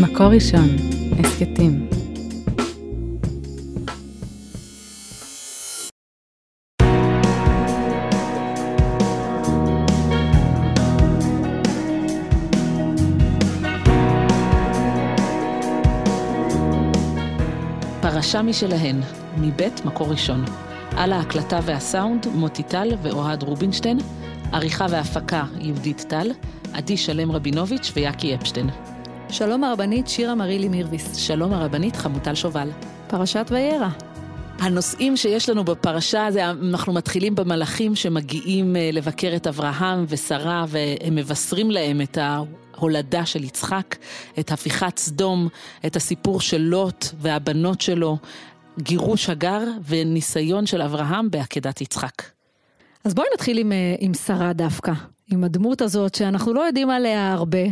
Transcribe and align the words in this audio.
מקור 0.00 0.26
ראשון, 0.26 0.68
הסכתים. 1.18 1.88
פרשה 18.00 18.42
משלהן, 18.42 19.00
מבית 19.38 19.84
מקור 19.84 20.10
ראשון. 20.10 20.44
על 20.96 21.12
ההקלטה 21.12 21.60
והסאונד, 21.62 22.26
מוטי 22.34 22.62
טל 22.62 22.88
ואוהד 23.02 23.42
רובינשטיין, 23.42 23.98
עריכה 24.52 24.86
והפקה, 24.90 25.44
יהודית 25.60 26.04
טל, 26.08 26.32
עדי 26.72 26.96
שלם 26.96 27.32
רבינוביץ' 27.32 27.92
ויאקי 27.96 28.34
אפשטיין. 28.34 28.93
שלום 29.34 29.64
הרבנית 29.64 30.08
שירה 30.08 30.34
מרילי 30.34 30.68
מירביס. 30.68 31.16
שלום 31.16 31.52
הרבנית 31.52 31.96
חמוטל 31.96 32.34
שובל. 32.34 32.70
פרשת 33.06 33.46
וירא. 33.50 33.88
הנושאים 34.58 35.16
שיש 35.16 35.48
לנו 35.48 35.64
בפרשה, 35.64 36.30
זה 36.30 36.50
אנחנו 36.50 36.92
מתחילים 36.92 37.34
במלאכים 37.34 37.94
שמגיעים 37.94 38.76
אה, 38.76 38.90
לבקר 38.92 39.32
את 39.36 39.46
אברהם 39.46 40.04
ושרה 40.08 40.64
והם 40.68 41.14
מבשרים 41.14 41.70
להם 41.70 42.00
את 42.00 42.18
ההולדה 42.20 43.26
של 43.26 43.44
יצחק, 43.44 43.96
את 44.38 44.52
הפיכת 44.52 44.98
סדום, 44.98 45.48
את 45.86 45.96
הסיפור 45.96 46.40
של 46.40 46.60
לוט 46.60 47.06
והבנות 47.18 47.80
שלו, 47.80 48.18
גירוש 48.78 49.30
הגר 49.30 49.62
וניסיון 49.88 50.66
של 50.66 50.82
אברהם 50.82 51.30
בעקדת 51.30 51.80
יצחק. 51.80 52.22
אז 53.04 53.14
בואי 53.14 53.26
נתחיל 53.34 53.58
עם, 53.58 53.72
אה, 53.72 53.94
עם 53.98 54.14
שרה 54.14 54.52
דווקא, 54.52 54.92
עם 55.32 55.44
הדמות 55.44 55.82
הזאת 55.82 56.14
שאנחנו 56.14 56.52
לא 56.52 56.60
יודעים 56.60 56.90
עליה 56.90 57.32
הרבה, 57.32 57.64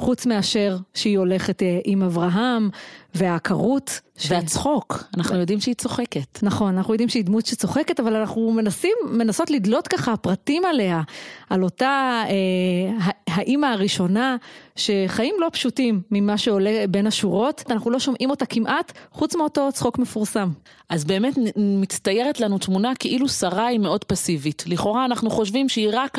חוץ 0.00 0.26
מאשר 0.26 0.76
שהיא 0.94 1.18
הולכת 1.18 1.62
אה, 1.62 1.78
עם 1.84 2.02
אברהם, 2.02 2.70
והעקרות. 3.14 4.00
והצחוק, 4.28 5.04
אנחנו 5.16 5.36
יודעים 5.36 5.60
שהיא 5.60 5.74
צוחקת. 5.74 6.42
נכון, 6.42 6.76
אנחנו 6.76 6.94
יודעים 6.94 7.08
שהיא 7.08 7.24
דמות 7.24 7.46
שצוחקת, 7.46 8.00
אבל 8.00 8.16
אנחנו 8.16 8.52
מנסים, 8.52 8.92
מנסות 9.10 9.50
לדלות 9.50 9.88
ככה 9.88 10.16
פרטים 10.16 10.64
עליה, 10.64 11.02
על 11.50 11.64
אותה 11.64 12.22
אה, 12.28 13.08
האימא 13.28 13.66
הראשונה, 13.66 14.36
שחיים 14.76 15.34
לא 15.38 15.48
פשוטים 15.52 16.02
ממה 16.10 16.38
שעולה 16.38 16.84
בין 16.90 17.06
השורות, 17.06 17.64
אנחנו 17.70 17.90
לא 17.90 17.98
שומעים 17.98 18.30
אותה 18.30 18.46
כמעט, 18.46 18.92
חוץ 19.12 19.34
מאותו 19.34 19.68
צחוק 19.72 19.98
מפורסם. 19.98 20.50
אז 20.88 21.04
באמת 21.04 21.34
מצטיירת 21.56 22.40
לנו 22.40 22.58
תמונה 22.58 22.92
כאילו 22.98 23.28
שרה 23.28 23.66
היא 23.66 23.78
מאוד 23.78 24.04
פסיבית. 24.04 24.64
לכאורה 24.66 25.04
אנחנו 25.04 25.30
חושבים 25.30 25.68
שהיא 25.68 25.88
רק 25.92 26.18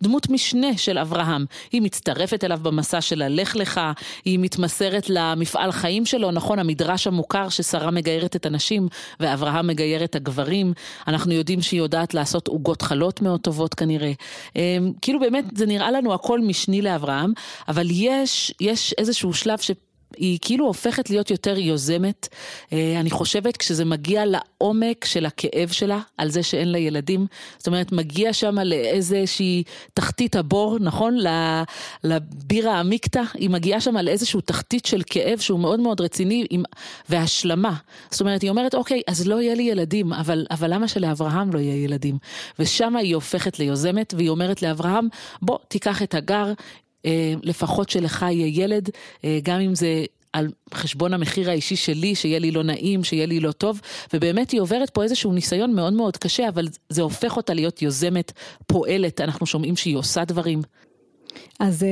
הדמות 0.00 0.30
משנה 0.30 0.76
של 0.76 0.98
אברהם. 0.98 1.44
היא 1.72 1.82
מצטרפת 1.82 2.44
אליו 2.44 2.58
במסע 2.62 3.00
של 3.00 3.22
הלך 3.22 3.56
לך, 3.56 3.80
היא 4.24 4.38
מתמסרת 4.38 5.10
למפעל 5.10 5.72
חיים 5.72 6.06
שלו, 6.18 6.30
נכון, 6.30 6.58
המדרש 6.58 7.06
המוכר 7.06 7.48
ששרה 7.48 7.90
מגיירת 7.90 8.36
את 8.36 8.46
הנשים 8.46 8.88
ואברהם 9.20 9.66
מגייר 9.66 10.04
את 10.04 10.16
הגברים. 10.16 10.72
אנחנו 11.08 11.32
יודעים 11.32 11.62
שהיא 11.62 11.78
יודעת 11.78 12.14
לעשות 12.14 12.48
עוגות 12.48 12.82
חלות 12.82 13.22
מאוד 13.22 13.40
טובות 13.40 13.74
כנראה. 13.74 14.12
אמ, 14.56 14.92
כאילו 15.02 15.20
באמת 15.20 15.44
זה 15.54 15.66
נראה 15.66 15.90
לנו 15.90 16.14
הכל 16.14 16.40
משני 16.40 16.82
לאברהם, 16.82 17.32
אבל 17.68 17.86
יש, 17.90 18.54
יש 18.60 18.94
איזשהו 18.98 19.34
שלב 19.34 19.58
ש... 19.58 19.70
היא 20.16 20.38
כאילו 20.42 20.66
הופכת 20.66 21.10
להיות 21.10 21.30
יותר 21.30 21.58
יוזמת. 21.58 22.28
אה, 22.72 23.00
אני 23.00 23.10
חושבת 23.10 23.56
כשזה 23.56 23.84
מגיע 23.84 24.24
לעומק 24.26 25.04
של 25.04 25.26
הכאב 25.26 25.68
שלה, 25.68 26.00
על 26.16 26.30
זה 26.30 26.42
שאין 26.42 26.72
לה 26.72 26.78
ילדים, 26.78 27.26
זאת 27.58 27.66
אומרת, 27.66 27.92
מגיע 27.92 28.32
שם 28.32 28.58
לאיזושהי 28.58 29.62
תחתית 29.94 30.36
הבור, 30.36 30.76
נכון? 30.80 31.18
לבירה 32.04 32.80
עמיקתא, 32.80 33.22
היא 33.34 33.50
מגיעה 33.50 33.80
שם 33.80 33.96
לאיזושהי 33.96 34.40
תחתית 34.40 34.86
של 34.86 35.02
כאב 35.06 35.38
שהוא 35.38 35.60
מאוד 35.60 35.80
מאוד 35.80 36.00
רציני, 36.00 36.46
עם... 36.50 36.62
והשלמה. 37.08 37.74
זאת 38.10 38.20
אומרת, 38.20 38.42
היא 38.42 38.50
אומרת, 38.50 38.74
אוקיי, 38.74 39.02
אז 39.06 39.28
לא 39.28 39.42
יהיה 39.42 39.54
לי 39.54 39.62
ילדים, 39.62 40.12
אבל, 40.12 40.46
אבל 40.50 40.74
למה 40.74 40.88
שלאברהם 40.88 41.52
לא 41.52 41.58
יהיה 41.58 41.84
ילדים? 41.84 42.18
ושם 42.58 42.96
היא 42.96 43.14
הופכת 43.14 43.58
ליוזמת, 43.58 44.14
והיא 44.16 44.28
אומרת 44.28 44.62
לאברהם, 44.62 45.08
בוא, 45.42 45.58
תיקח 45.68 46.02
את 46.02 46.14
הגר, 46.14 46.52
לפחות 47.42 47.90
שלך 47.90 48.26
יהיה 48.30 48.64
ילד, 48.64 48.90
אה, 49.24 49.38
גם 49.42 49.60
אם 49.60 49.74
זה 49.74 50.04
על 50.32 50.48
חשבון 50.74 51.14
המחיר 51.14 51.50
האישי 51.50 51.76
שלי, 51.76 52.14
שיהיה 52.14 52.38
לי 52.38 52.50
לא 52.50 52.62
נעים, 52.62 53.04
שיהיה 53.04 53.26
לי 53.26 53.40
לא 53.40 53.52
טוב, 53.52 53.80
ובאמת 54.12 54.50
היא 54.50 54.60
עוברת 54.60 54.90
פה 54.90 55.02
איזשהו 55.02 55.32
ניסיון 55.32 55.74
מאוד 55.74 55.92
מאוד 55.92 56.16
קשה, 56.16 56.48
אבל 56.48 56.68
זה 56.88 57.02
הופך 57.02 57.36
אותה 57.36 57.54
להיות 57.54 57.82
יוזמת, 57.82 58.32
פועלת, 58.66 59.20
אנחנו 59.20 59.46
שומעים 59.46 59.76
שהיא 59.76 59.96
עושה 59.96 60.24
דברים. 60.24 60.62
אז 61.60 61.82
אה, 61.82 61.88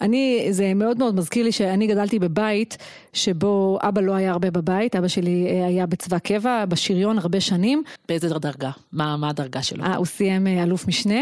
אני, 0.00 0.48
זה 0.50 0.74
מאוד 0.74 0.98
מאוד 0.98 1.14
מזכיר 1.14 1.44
לי 1.44 1.52
שאני 1.52 1.86
גדלתי 1.86 2.18
בבית 2.18 2.76
שבו 3.12 3.78
אבא 3.82 4.00
לא 4.00 4.14
היה 4.14 4.32
הרבה 4.32 4.50
בבית, 4.50 4.96
אבא 4.96 5.08
שלי 5.08 5.48
היה 5.66 5.86
בצבא 5.86 6.18
קבע, 6.18 6.64
בשריון 6.64 7.18
הרבה 7.18 7.40
שנים. 7.40 7.82
באיזה 8.08 8.28
דרגה? 8.28 8.70
מה, 8.92 9.16
מה 9.16 9.28
הדרגה 9.28 9.62
שלו? 9.62 9.84
아, 9.84 9.96
הוא 9.96 10.06
סיים 10.06 10.46
אלוף 10.46 10.88
משנה, 10.88 11.20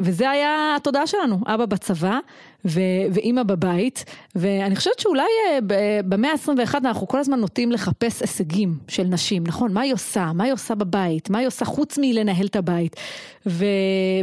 וזה 0.00 0.30
היה 0.30 0.76
התודעה 0.76 1.06
שלנו, 1.06 1.38
אבא 1.46 1.66
בצבא 1.66 2.18
ואימא 2.64 3.42
בבית, 3.42 4.04
ואני 4.34 4.76
חושבת 4.76 4.98
שאולי 4.98 5.22
אה, 5.46 5.58
במאה 6.04 6.30
ה-21 6.30 6.74
אנחנו 6.74 7.08
כל 7.08 7.18
הזמן 7.18 7.40
נוטים 7.40 7.72
לחפש 7.72 8.20
הישגים 8.20 8.78
של 8.88 9.02
נשים, 9.02 9.44
נכון? 9.46 9.72
מה 9.72 9.80
היא 9.80 9.94
עושה? 9.94 10.32
מה 10.34 10.44
היא 10.44 10.52
עושה 10.52 10.74
בבית? 10.74 11.30
מה 11.30 11.38
היא 11.38 11.46
עושה 11.46 11.64
חוץ 11.64 11.98
מלנהל 11.98 12.46
את 12.46 12.56
הבית? 12.56 12.96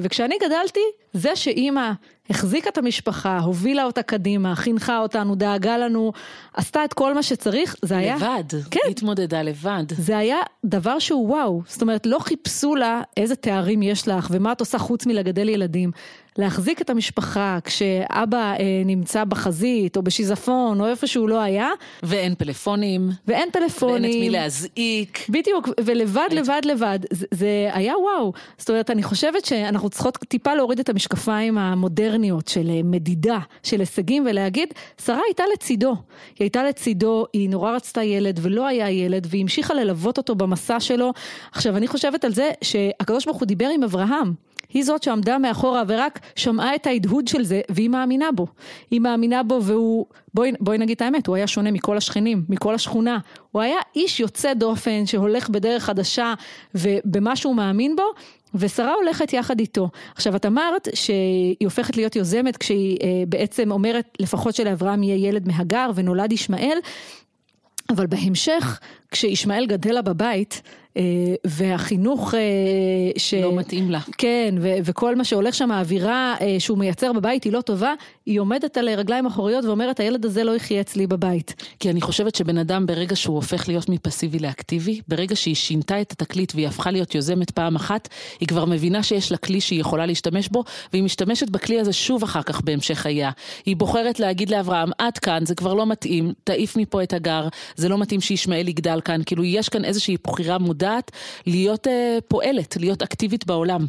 וכשאני 0.01 0.35
גדלתי, 0.45 0.79
זה 1.17 1.35
שאימא 1.35 1.91
החזיקה 2.29 2.69
את 2.69 2.77
המשפחה, 2.77 3.39
הובילה 3.39 3.83
אותה 3.83 4.01
קדימה, 4.01 4.55
חינכה 4.55 4.99
אותנו, 4.99 5.35
דאגה 5.35 5.77
לנו, 5.77 6.11
עשתה 6.53 6.85
את 6.85 6.93
כל 6.93 7.13
מה 7.13 7.23
שצריך, 7.23 7.75
זה 7.81 7.97
היה... 7.97 8.15
לבד, 8.15 8.43
כן. 8.71 8.79
התמודדה 8.89 9.41
לבד. 9.41 9.83
זה 9.89 10.17
היה 10.17 10.37
דבר 10.65 10.99
שהוא 10.99 11.29
וואו, 11.29 11.61
זאת 11.67 11.81
אומרת, 11.81 12.05
לא 12.05 12.19
חיפשו 12.19 12.75
לה 12.75 13.01
איזה 13.17 13.35
תארים 13.35 13.81
יש 13.81 14.07
לך 14.07 14.27
ומה 14.31 14.51
את 14.51 14.59
עושה 14.59 14.77
חוץ 14.77 15.05
מלגדל 15.05 15.49
ילדים. 15.49 15.91
להחזיק 16.37 16.81
את 16.81 16.89
המשפחה 16.89 17.57
כשאבא 17.63 18.53
אה, 18.59 18.81
נמצא 18.85 19.23
בחזית 19.23 19.97
או 19.97 20.01
בשיזפון 20.01 20.81
או 20.81 20.87
איפה 20.87 21.07
שהוא 21.07 21.29
לא 21.29 21.41
היה. 21.41 21.69
ואין 22.03 22.35
פלאפונים. 22.35 23.09
ואין 23.27 23.49
פלאפונים. 23.51 24.03
ואין 24.03 24.11
את 24.11 24.19
מי 24.19 24.29
להזעיק. 24.29 25.29
בדיוק, 25.29 25.69
ולבד, 25.83 26.27
לבד, 26.31 26.61
לבד. 26.65 26.99
זה, 27.13 27.25
זה 27.31 27.69
היה 27.73 27.93
וואו. 27.97 28.33
זאת 28.57 28.69
אומרת, 28.69 28.89
אני 28.91 29.03
חושבת 29.03 29.45
שאנחנו 29.45 29.89
צריכות 29.89 30.17
טיפה 30.27 30.55
להוריד 30.55 30.79
את 30.79 30.89
המשקפיים 30.89 31.57
המודרניות 31.57 32.47
של 32.47 32.69
אה, 32.69 32.81
מדידה, 32.83 33.39
של 33.63 33.79
הישגים, 33.79 34.25
ולהגיד, 34.29 34.73
שרה 35.05 35.21
הייתה 35.27 35.43
לצידו. 35.53 35.89
היא 35.89 36.35
הייתה 36.39 36.63
לצידו, 36.63 37.25
היא 37.33 37.49
נורא 37.49 37.71
רצתה 37.71 38.03
ילד 38.03 38.39
ולא 38.41 38.67
היה 38.67 38.91
ילד, 38.91 39.27
והיא 39.29 39.41
המשיכה 39.41 39.73
ללוות 39.73 40.17
אותו 40.17 40.35
במסע 40.35 40.79
שלו. 40.79 41.13
עכשיו, 41.51 41.77
אני 41.77 41.87
חושבת 41.87 42.25
על 42.25 42.33
זה 42.33 42.51
שהקדוש 42.63 43.25
ברוך 43.25 43.37
הוא 43.37 43.45
דיבר 43.45 43.67
עם 43.73 43.83
אברהם. 43.83 44.46
היא 44.73 44.83
זאת 44.83 45.03
שעמדה 45.03 45.37
מאחורה 45.37 45.83
ורק 45.87 46.19
שמעה 46.35 46.75
את 46.75 46.87
ההדהוד 46.87 47.27
של 47.27 47.43
זה, 47.43 47.61
והיא 47.69 47.89
מאמינה 47.89 48.31
בו. 48.31 48.47
היא 48.91 49.01
מאמינה 49.01 49.43
בו 49.43 49.63
והוא, 49.63 50.05
בואי, 50.33 50.51
בואי 50.59 50.77
נגיד 50.77 50.95
את 50.95 51.01
האמת, 51.01 51.27
הוא 51.27 51.35
היה 51.35 51.47
שונה 51.47 51.71
מכל 51.71 51.97
השכנים, 51.97 52.45
מכל 52.49 52.75
השכונה. 52.75 53.17
הוא 53.51 53.61
היה 53.61 53.77
איש 53.95 54.19
יוצא 54.19 54.53
דופן 54.53 55.05
שהולך 55.05 55.49
בדרך 55.49 55.83
חדשה 55.83 56.33
ובמה 56.75 57.35
שהוא 57.35 57.55
מאמין 57.55 57.95
בו. 57.95 58.03
ושרה 58.55 58.93
הולכת 58.93 59.33
יחד 59.33 59.59
איתו. 59.59 59.89
עכשיו 60.15 60.35
את 60.35 60.45
אמרת 60.45 60.87
שהיא 60.93 61.55
הופכת 61.63 61.97
להיות 61.97 62.15
יוזמת 62.15 62.57
כשהיא 62.57 62.97
אה, 63.03 63.07
בעצם 63.27 63.71
אומרת 63.71 64.17
לפחות 64.19 64.55
שלאברהם 64.55 65.03
יהיה 65.03 65.27
ילד 65.29 65.47
מהגר 65.47 65.89
ונולד 65.95 66.31
ישמעאל, 66.31 66.77
אבל 67.89 68.07
בהמשך 68.07 68.79
כשישמעאל 69.11 69.65
גדל 69.65 69.93
לה 69.93 70.01
בבית 70.01 70.61
והחינוך 71.47 72.33
אה, 72.33 72.39
ש... 73.17 73.33
לא 73.33 73.55
מתאים 73.55 73.91
לה. 73.91 73.99
כן, 74.17 74.55
ו- 74.59 74.77
וכל 74.83 75.15
מה 75.15 75.23
שהולך 75.23 75.55
שם, 75.55 75.71
האווירה 75.71 76.35
אה, 76.41 76.55
שהוא 76.59 76.77
מייצר 76.77 77.13
בבית 77.13 77.43
היא 77.43 77.53
לא 77.53 77.61
טובה, 77.61 77.93
היא 78.25 78.39
עומדת 78.39 78.77
על 78.77 78.89
רגליים 78.89 79.25
אחוריות 79.25 79.65
ואומרת, 79.65 79.99
הילד 79.99 80.25
הזה 80.25 80.43
לא 80.43 80.55
יחיה 80.55 80.81
אצלי 80.81 81.07
בבית. 81.07 81.55
כי 81.79 81.89
אני 81.89 82.01
חושבת 82.01 82.35
שבן 82.35 82.57
אדם 82.57 82.85
ברגע 82.85 83.15
שהוא 83.15 83.35
הופך 83.35 83.67
להיות 83.67 83.89
מפסיבי 83.89 84.39
לאקטיבי, 84.39 85.01
ברגע 85.07 85.35
שהיא 85.35 85.55
שינתה 85.55 86.01
את 86.01 86.11
התקליט 86.11 86.55
והיא 86.55 86.67
הפכה 86.67 86.91
להיות 86.91 87.15
יוזמת 87.15 87.51
פעם 87.51 87.75
אחת, 87.75 88.07
היא 88.39 88.47
כבר 88.47 88.65
מבינה 88.65 89.03
שיש 89.03 89.31
לה 89.31 89.37
כלי 89.37 89.61
שהיא 89.61 89.81
יכולה 89.81 90.05
להשתמש 90.05 90.49
בו, 90.49 90.63
והיא 90.93 91.03
משתמשת 91.03 91.49
בכלי 91.49 91.79
הזה 91.79 91.93
שוב 91.93 92.23
אחר 92.23 92.41
כך 92.41 92.61
בהמשך 92.61 92.97
חייה. 92.97 93.31
היא 93.65 93.75
בוחרת 93.75 94.19
להגיד 94.19 94.49
לאברהם, 94.49 94.89
עד 94.97 95.17
כאן, 95.17 95.45
זה 95.45 95.55
כבר 95.55 95.73
לא 95.73 95.85
מתאים, 95.85 96.33
תעיף 96.43 96.77
מפה 96.77 97.03
את 97.03 97.13
הגר, 97.13 97.47
זה 97.75 97.89
לא 97.89 97.97
מתאים 97.97 98.21
שישמעאל 98.21 98.67
יגדל 98.67 99.01
כאן, 99.05 99.21
כאילו 99.25 99.43
יש 99.43 99.69
כאן 99.69 99.85
איזושהי 99.85 100.17
בחירה 100.23 100.57
מודעת 100.57 100.86
להיות 101.45 101.87
uh, 101.87 101.89
פועלת, 102.27 102.77
להיות 102.79 103.01
אקטיבית 103.01 103.45
בעולם. 103.45 103.85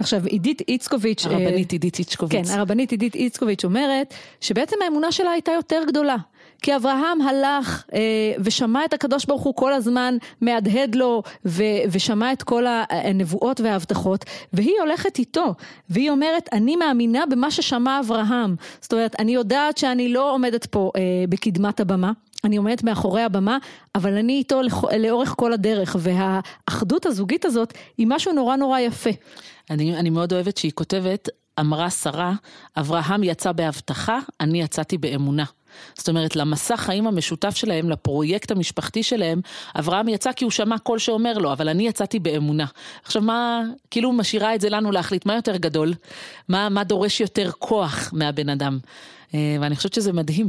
עכשיו 0.00 0.24
עידית 0.24 0.62
איצקוביץ', 0.68 1.26
הרבנית 1.26 1.72
עידית 1.72 1.98
איצקוביץ', 1.98 2.46
כן, 2.48 2.58
הרבנית 2.58 2.90
עידית 2.90 3.14
איצקוביץ' 3.14 3.64
אומרת 3.64 4.14
שבעצם 4.40 4.76
האמונה 4.84 5.12
שלה 5.12 5.30
הייתה 5.30 5.52
יותר 5.52 5.82
גדולה. 5.86 6.16
כי 6.62 6.76
אברהם 6.76 7.22
הלך 7.22 7.84
אה, 7.94 8.00
ושמע 8.38 8.84
את 8.84 8.92
הקדוש 8.92 9.24
ברוך 9.24 9.42
הוא 9.42 9.54
כל 9.54 9.72
הזמן 9.72 10.16
מהדהד 10.40 10.94
לו 10.94 11.22
ו, 11.46 11.62
ושמע 11.90 12.32
את 12.32 12.42
כל 12.42 12.64
הנבואות 12.90 13.60
וההבטחות 13.60 14.24
והיא 14.52 14.74
הולכת 14.80 15.18
איתו 15.18 15.54
והיא 15.90 16.10
אומרת 16.10 16.48
אני 16.52 16.76
מאמינה 16.76 17.26
במה 17.30 17.50
ששמע 17.50 18.00
אברהם 18.00 18.56
זאת 18.80 18.92
אומרת 18.92 19.20
אני 19.20 19.34
יודעת 19.34 19.78
שאני 19.78 20.08
לא 20.08 20.32
עומדת 20.32 20.66
פה 20.66 20.90
אה, 20.96 21.24
בקדמת 21.28 21.80
הבמה 21.80 22.12
אני 22.44 22.56
עומדת 22.56 22.82
מאחורי 22.82 23.22
הבמה, 23.22 23.58
אבל 23.94 24.16
אני 24.16 24.32
איתו 24.32 24.60
לאורך 24.98 25.34
כל 25.36 25.52
הדרך, 25.52 25.96
והאחדות 25.98 27.06
הזוגית 27.06 27.44
הזאת 27.44 27.74
היא 27.98 28.06
משהו 28.10 28.32
נורא 28.32 28.56
נורא 28.56 28.78
יפה. 28.78 29.10
אני, 29.70 29.96
אני 29.96 30.10
מאוד 30.10 30.32
אוהבת 30.32 30.56
שהיא 30.56 30.72
כותבת, 30.74 31.28
אמרה 31.60 31.90
שרה, 31.90 32.32
אברהם 32.76 33.24
יצא 33.24 33.52
בהבטחה, 33.52 34.18
אני 34.40 34.62
יצאתי 34.62 34.98
באמונה. 34.98 35.44
זאת 35.94 36.08
אומרת, 36.08 36.36
למסע 36.36 36.76
חיים 36.76 37.06
המשותף 37.06 37.56
שלהם, 37.56 37.90
לפרויקט 37.90 38.50
המשפחתי 38.50 39.02
שלהם, 39.02 39.40
אברהם 39.78 40.08
יצא 40.08 40.32
כי 40.32 40.44
הוא 40.44 40.50
שמע 40.50 40.78
קול 40.78 40.98
שאומר 40.98 41.38
לו, 41.38 41.52
אבל 41.52 41.68
אני 41.68 41.88
יצאתי 41.88 42.18
באמונה. 42.18 42.64
עכשיו 43.04 43.22
מה, 43.22 43.62
כאילו 43.90 44.12
משאירה 44.12 44.54
את 44.54 44.60
זה 44.60 44.68
לנו 44.68 44.92
להחליט, 44.92 45.26
מה 45.26 45.34
יותר 45.34 45.56
גדול? 45.56 45.94
מה, 46.48 46.68
מה 46.68 46.84
דורש 46.84 47.20
יותר 47.20 47.50
כוח 47.58 48.10
מהבן 48.12 48.48
אדם? 48.48 48.78
אה, 49.34 49.56
ואני 49.60 49.76
חושבת 49.76 49.94
שזה 49.94 50.12
מדהים. 50.12 50.48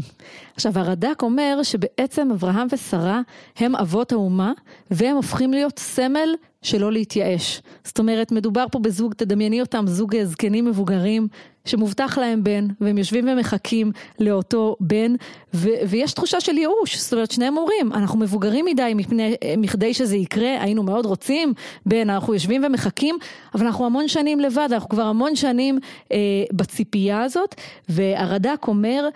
עכשיו 0.56 0.79
הרד"ק 0.79 1.21
אומר 1.21 1.59
שבעצם 1.63 2.31
אברהם 2.31 2.68
ושרה 2.71 3.21
הם 3.57 3.75
אבות 3.75 4.12
האומה 4.12 4.51
והם 4.91 5.15
הופכים 5.15 5.53
להיות 5.53 5.80
סמל 5.80 6.30
שלא 6.62 6.91
להתייאש. 6.91 7.62
זאת 7.83 8.00
אומרת, 8.00 8.31
מדובר 8.31 8.65
פה 8.71 8.80
בזוג, 8.80 9.13
תדמייני 9.13 9.62
אותם, 9.62 9.85
זוג 9.88 10.23
זקנים 10.23 10.65
מבוגרים, 10.65 11.27
שמובטח 11.68 12.18
להם 12.18 12.44
בן, 12.44 12.68
והם 12.81 12.98
יושבים 12.98 13.30
ומחכים 13.30 13.92
לאותו 14.19 14.75
בן, 14.80 15.16
ו- 15.54 15.69
ויש 15.90 16.14
תחושה 16.14 16.42
של 16.42 16.58
ייאוש, 16.58 16.98
זאת 16.98 17.14
אומרת, 17.14 17.31
שניהם 17.31 17.58
אומרים, 17.58 17.94
אנחנו 17.94 18.19
מבוגרים 18.19 18.66
מדי 18.66 18.94
מפני, 18.96 19.36
מכדי 19.58 19.94
שזה 19.94 20.18
יקרה, 20.18 20.62
היינו 20.62 20.84
מאוד 20.84 21.06
רוצים 21.06 21.54
בן, 21.86 22.10
אנחנו 22.10 22.34
יושבים 22.34 22.64
ומחכים, 22.66 23.18
אבל 23.56 23.66
אנחנו 23.66 23.86
המון 23.86 24.08
שנים 24.08 24.40
לבד, 24.40 24.69
אנחנו 24.72 24.90
כבר 24.90 25.04
המון 25.04 25.36
שנים 25.36 25.80
אה, 26.12 26.18
בציפייה 26.54 27.24
הזאת, 27.24 27.56
והרד"ק 27.90 28.68
אומר, 28.68 29.10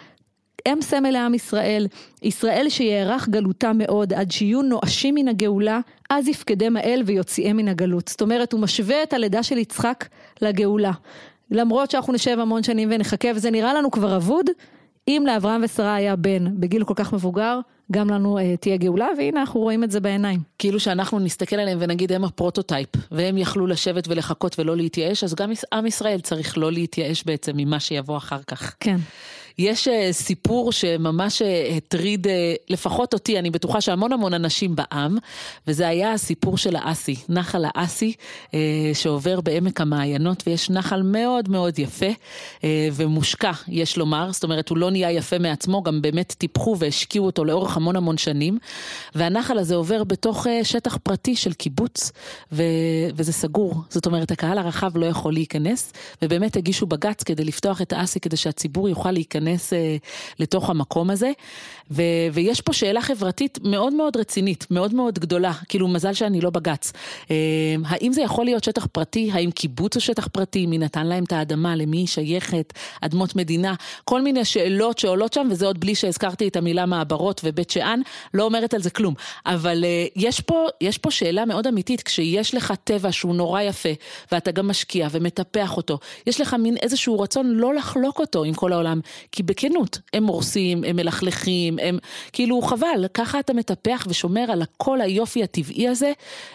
הם 0.65 0.81
סמל 0.81 1.09
לעם 1.09 1.33
ישראל, 1.33 1.88
ישראל 2.24 2.69
שיארך 2.69 3.30
גלותה 3.30 3.71
מאוד 3.74 4.13
עד 4.13 4.31
שיהיו 4.31 4.62
נואשים 4.62 5.15
מן 5.15 5.27
הגאולה, 5.27 5.80
אז 6.09 6.27
יפקדם 6.27 6.77
האל 6.77 7.03
ויוציאם 7.06 7.57
מן 7.57 7.68
הגלות. 7.68 8.07
זאת 8.07 8.21
אומרת, 8.21 8.53
הוא 8.53 8.62
משווה 8.62 9.03
את 9.03 9.13
הלידה 9.13 9.44
של 9.44 9.57
יצחק 9.57 10.06
לגאולה. 10.42 10.92
למרות 11.51 11.92
שאנחנו 11.92 12.13
נשב 12.13 12.38
המון 12.39 12.63
שנים 12.63 12.89
ונחכה 12.92 13.27
וזה 13.36 13.51
נראה 13.51 13.74
לנו 13.74 13.92
כבר 13.92 14.15
אבוד, 14.15 14.45
אם 15.07 15.24
לאברהם 15.27 15.62
ושרה 15.63 15.95
היה 15.95 16.15
בן 16.15 16.59
בגיל 16.59 16.83
כל 16.83 16.94
כך 16.98 17.13
מבוגר, 17.13 17.59
גם 17.92 18.09
לנו 18.09 18.39
אה, 18.39 18.41
תהיה 18.59 18.77
גאולה, 18.77 19.07
והנה 19.18 19.39
אנחנו 19.39 19.59
רואים 19.59 19.83
את 19.83 19.92
זה 19.92 20.00
בעיניים. 20.00 20.39
כאילו 20.59 20.80
שאנחנו 20.80 21.19
נסתכל 21.19 21.56
עליהם 21.56 21.77
ונגיד 21.81 22.12
הם 22.12 22.24
ה 22.23 22.29
prototype, 22.29 22.89
והם 23.12 23.38
יכלו 23.38 23.68
לשבת 23.68 24.07
ולחכות 24.07 24.59
ולא 24.59 24.75
להתייאש, 24.77 25.24
אז 25.24 25.36
גם 25.36 25.51
עם 25.74 25.86
ישראל 25.86 26.19
צריך 26.19 26.57
לא 26.57 26.71
להתייאש 26.71 27.24
בעצם 27.24 27.51
ממה 27.56 27.80
שיבוא 27.80 28.18
אחר 28.18 28.39
כך. 28.48 28.75
כן. 28.80 28.98
יש 29.57 29.88
אה, 29.88 29.91
סיפור 30.12 30.71
שממש 30.71 31.42
אה, 31.41 31.45
הטריד 31.77 32.27
אה, 32.27 32.29
לפחות 32.69 33.13
אותי, 33.13 33.39
אני 33.39 33.50
בטוחה 33.50 33.81
שהמון 33.81 34.13
המון 34.13 34.33
אנשים 34.33 34.75
בעם, 34.75 35.18
וזה 35.68 35.88
היה 35.88 36.13
הסיפור 36.13 36.57
של 36.57 36.75
האסי, 36.75 37.15
נחל 37.30 37.65
האסי, 37.74 38.13
שעובר 38.94 39.42
בעמק 39.42 39.81
המעיינות, 39.81 40.44
ויש 40.48 40.69
נחל 40.69 41.01
מאוד 41.01 41.50
מאוד 41.50 41.80
יפה 41.80 42.06
ומושקע, 42.94 43.51
יש 43.68 43.98
לומר, 43.98 44.31
זאת 44.31 44.44
אומרת 44.44 44.69
הוא 44.69 44.77
לא 44.77 44.92
נהיה 44.92 45.12
יפה 45.12 45.39
מעצמו, 45.39 45.83
גם 45.83 46.01
באמת 46.01 46.36
טיפחו 46.38 46.75
והשקיעו 46.80 47.25
אותו 47.25 47.45
לאורך 47.45 47.77
המון 47.77 47.95
המון 47.95 48.18
שנים, 48.18 48.57
והנחל 49.15 49.57
הזה 49.57 49.75
עובר 49.75 50.03
בתוך 50.03 50.48
שטח 50.63 50.98
פרטי 51.03 51.36
של 51.36 51.53
קיבוץ, 51.53 52.12
ו, 52.51 52.63
וזה 53.15 53.33
סגור, 53.33 53.75
זאת 53.89 54.06
אומרת 54.06 54.31
הקהל 54.31 54.57
הרחב 54.57 54.98
לא 54.98 55.06
יכול 55.06 55.33
להיכנס, 55.33 55.94
ובאמת 56.21 56.56
הגישו 56.56 56.86
בג"ץ 56.86 57.24
כדי 57.24 57.44
לפתוח 57.44 57.81
את 57.81 57.94
האסי 57.94 58.19
כדי 58.19 58.38
שהציבור 58.38 58.89
יוכל 58.89 59.12
להיכנס. 59.12 59.40
להיכנס 59.41 59.73
אה, 59.73 59.97
לתוך 60.39 60.69
המקום 60.69 61.09
הזה. 61.09 61.31
ו, 61.91 62.01
ויש 62.33 62.61
פה 62.61 62.73
שאלה 62.73 63.01
חברתית 63.01 63.59
מאוד 63.63 63.93
מאוד 63.93 64.17
רצינית, 64.17 64.67
מאוד 64.71 64.93
מאוד 64.93 65.19
גדולה, 65.19 65.53
כאילו 65.69 65.88
מזל 65.88 66.13
שאני 66.13 66.41
לא 66.41 66.49
בג"ץ. 66.49 66.91
אה, 67.31 67.35
האם 67.85 68.13
זה 68.13 68.21
יכול 68.21 68.45
להיות 68.45 68.63
שטח 68.63 68.85
פרטי? 68.85 69.29
האם 69.33 69.51
קיבוץ 69.51 69.95
הוא 69.95 70.01
שטח 70.01 70.27
פרטי? 70.27 70.65
מי 70.65 70.77
נתן 70.77 71.07
להם 71.07 71.23
את 71.23 71.31
האדמה? 71.31 71.75
למי 71.75 71.97
היא 71.97 72.07
שייכת? 72.07 72.73
אדמות 73.01 73.35
מדינה? 73.35 73.73
כל 74.03 74.21
מיני 74.21 74.45
שאלות 74.45 74.99
שעולות 74.99 75.33
שם, 75.33 75.47
וזה 75.51 75.65
עוד 75.65 75.79
בלי 75.79 75.95
שהזכרתי 75.95 76.47
את 76.47 76.55
המילה 76.55 76.85
מעברות 76.85 77.41
ובית 77.43 77.69
שאן, 77.69 78.01
לא 78.33 78.43
אומרת 78.43 78.73
על 78.73 78.81
זה 78.81 78.89
כלום. 78.89 79.13
אבל 79.45 79.83
אה, 79.83 80.05
יש 80.15 80.41
פה, 80.41 80.67
יש 80.81 80.97
פה 80.97 81.11
שאלה 81.11 81.45
מאוד 81.45 81.67
אמיתית, 81.67 82.03
כשיש 82.03 82.55
לך 82.55 82.73
טבע 82.83 83.11
שהוא 83.11 83.35
נורא 83.35 83.61
יפה, 83.61 83.89
ואתה 84.31 84.51
גם 84.51 84.67
משקיע 84.67 85.07
ומטפח 85.11 85.77
אותו, 85.77 85.99
יש 86.27 86.41
לך 86.41 86.53
מין 86.53 86.77
איזשהו 86.77 87.19
רצון 87.19 87.47
לא 87.47 87.73
לחלוק 87.73 88.19
אותו 88.19 88.43
עם 88.43 88.53
כל 88.53 88.73
העולם, 88.73 88.99
כי 89.31 89.43
בכנות, 89.43 89.99
הם 90.13 90.25
הורסים, 90.25 90.83
הם 90.83 90.95
מלכלכים, 90.95 91.79
הם 91.81 91.97
כאילו 92.33 92.61
חבל, 92.61 93.05
ככה 93.13 93.39
אתה 93.39 93.53
מטפח 93.53 94.05
ושומר 94.09 94.45
על 94.51 94.63
כל 94.77 95.01
היופי 95.01 95.43
הטבעי 95.43 95.87
הזה 95.87 96.11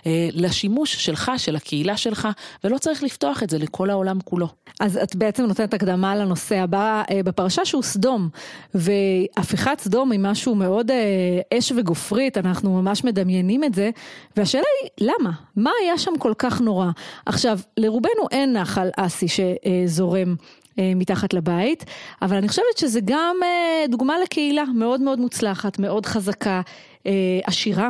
אה, 0.07 0.29
לשימוש 0.33 0.95
שלך, 0.95 1.33
של 1.37 1.57
הקהילה 1.57 1.97
שלך, 1.97 2.29
ולא 2.65 2.79
צריך 2.79 3.03
לפתוח 3.03 3.43
את 3.43 3.51
זה 3.51 3.59
לכל 3.59 3.91
העולם 3.91 4.19
כולו. 4.25 4.49
אז 4.81 4.97
את 4.97 5.17
בעצם 5.17 5.45
נותנת 5.45 5.75
הקדמה 5.75 6.17
לנושא 6.17 6.57
הבא 6.57 7.03
אה, 7.11 7.23
בפרשה 7.23 7.65
שהוא 7.65 7.83
סדום, 7.83 8.29
והפיכת 8.75 9.81
סדום 9.81 10.13
היא 10.13 10.21
משהו 10.21 10.55
מאוד 10.55 10.91
אה, 10.91 11.59
אש 11.59 11.73
וגופרית, 11.77 12.39
אנחנו 12.39 12.83
ממש 12.83 13.05
מדמיינים 13.05 13.65
את 13.65 13.75
זה, 13.75 13.91
והשאלה 14.37 14.65
היא 14.83 15.09
למה? 15.09 15.31
מה 15.57 15.71
היה 15.83 15.99
שם 15.99 16.13
כל 16.19 16.33
כך 16.39 16.61
נורא? 16.61 16.87
עכשיו, 17.27 17.59
לרובנו 17.77 18.29
אין 18.31 18.53
נחל 18.53 18.89
אסי 18.97 19.27
שזורם 19.29 20.35
מתחת 20.79 21.35
לבית, 21.35 21.85
אבל 22.23 22.37
אני 22.37 22.49
חושבת 22.49 22.77
שזה 22.77 23.01
גם 23.05 23.37
אה, 23.43 23.85
דוגמה 23.89 24.15
לקהילה 24.23 24.65
מאוד 24.75 25.01
מאוד 25.01 25.21
מוצלחת, 25.21 25.79
מאוד 25.79 26.07
חזקה, 26.07 26.61
אה, 27.07 27.13
עשירה. 27.45 27.89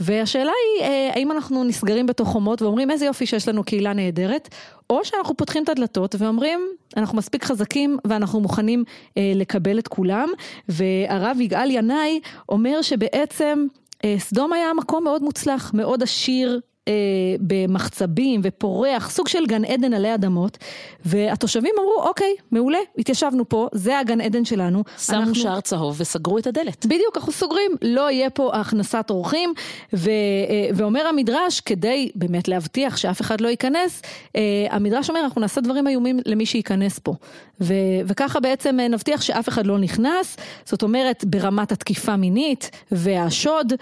והשאלה 0.00 0.52
היא, 0.80 0.88
האם 1.14 1.32
אנחנו 1.32 1.64
נסגרים 1.64 2.06
בתוך 2.06 2.28
חומות 2.28 2.62
ואומרים 2.62 2.90
איזה 2.90 3.06
יופי 3.06 3.26
שיש 3.26 3.48
לנו 3.48 3.64
קהילה 3.64 3.92
נהדרת, 3.92 4.48
או 4.90 5.04
שאנחנו 5.04 5.36
פותחים 5.36 5.62
את 5.62 5.68
הדלתות 5.68 6.14
ואומרים, 6.18 6.60
אנחנו 6.96 7.18
מספיק 7.18 7.44
חזקים 7.44 7.98
ואנחנו 8.04 8.40
מוכנים 8.40 8.84
אה, 9.18 9.32
לקבל 9.34 9.78
את 9.78 9.88
כולם. 9.88 10.28
והרב 10.68 11.40
יגאל 11.40 11.70
ינאי 11.70 12.20
אומר 12.48 12.82
שבעצם 12.82 13.66
אה, 14.04 14.14
סדום 14.18 14.52
היה 14.52 14.74
מקום 14.74 15.04
מאוד 15.04 15.22
מוצלח, 15.22 15.70
מאוד 15.74 16.02
עשיר, 16.02 16.60
אה, 16.88 16.92
במחצבים 17.40 18.40
ופורח, 18.44 19.10
סוג 19.10 19.28
של 19.28 19.46
גן 19.46 19.64
עדן 19.64 19.94
עלי 19.94 20.14
אדמות, 20.14 20.58
והתושבים 21.04 21.74
אמרו, 21.78 22.08
אוקיי, 22.08 22.34
מעולה, 22.50 22.78
התיישבנו 22.98 23.48
פה, 23.48 23.68
זה 23.72 23.98
הגן 23.98 24.20
עדן 24.20 24.44
שלנו. 24.44 24.82
שמו 24.98 25.16
אנחנו... 25.16 25.34
שער 25.34 25.60
צהוב 25.60 25.96
וסגרו 26.00 26.38
את 26.38 26.46
הדלת. 26.46 26.86
בדיוק, 26.86 27.16
אנחנו 27.16 27.32
סוגרים, 27.32 27.70
לא 27.82 28.10
יהיה 28.10 28.30
פה 28.30 28.50
הכנסת 28.54 29.10
אורחים, 29.10 29.54
ו, 29.92 30.10
אה, 30.10 30.68
ואומר 30.74 31.06
המדרש, 31.06 31.60
כדי 31.60 32.10
באמת 32.14 32.48
להבטיח 32.48 32.96
שאף 32.96 33.20
אחד 33.20 33.40
לא 33.40 33.48
ייכנס, 33.48 34.02
אה, 34.36 34.40
המדרש 34.70 35.08
אומר, 35.10 35.20
אנחנו 35.20 35.40
נעשה 35.40 35.60
דברים 35.60 35.88
איומים 35.88 36.18
למי 36.26 36.46
שייכנס 36.46 36.98
פה. 36.98 37.14
ו, 37.60 37.74
וככה 38.06 38.40
בעצם 38.40 38.80
אה, 38.80 38.88
נבטיח 38.88 39.22
שאף 39.22 39.48
אחד 39.48 39.66
לא 39.66 39.78
נכנס, 39.78 40.36
זאת 40.64 40.82
אומרת, 40.82 41.24
ברמת 41.24 41.72
התקיפה 41.72 42.16
מינית 42.16 42.70
והשוד. 42.92 43.72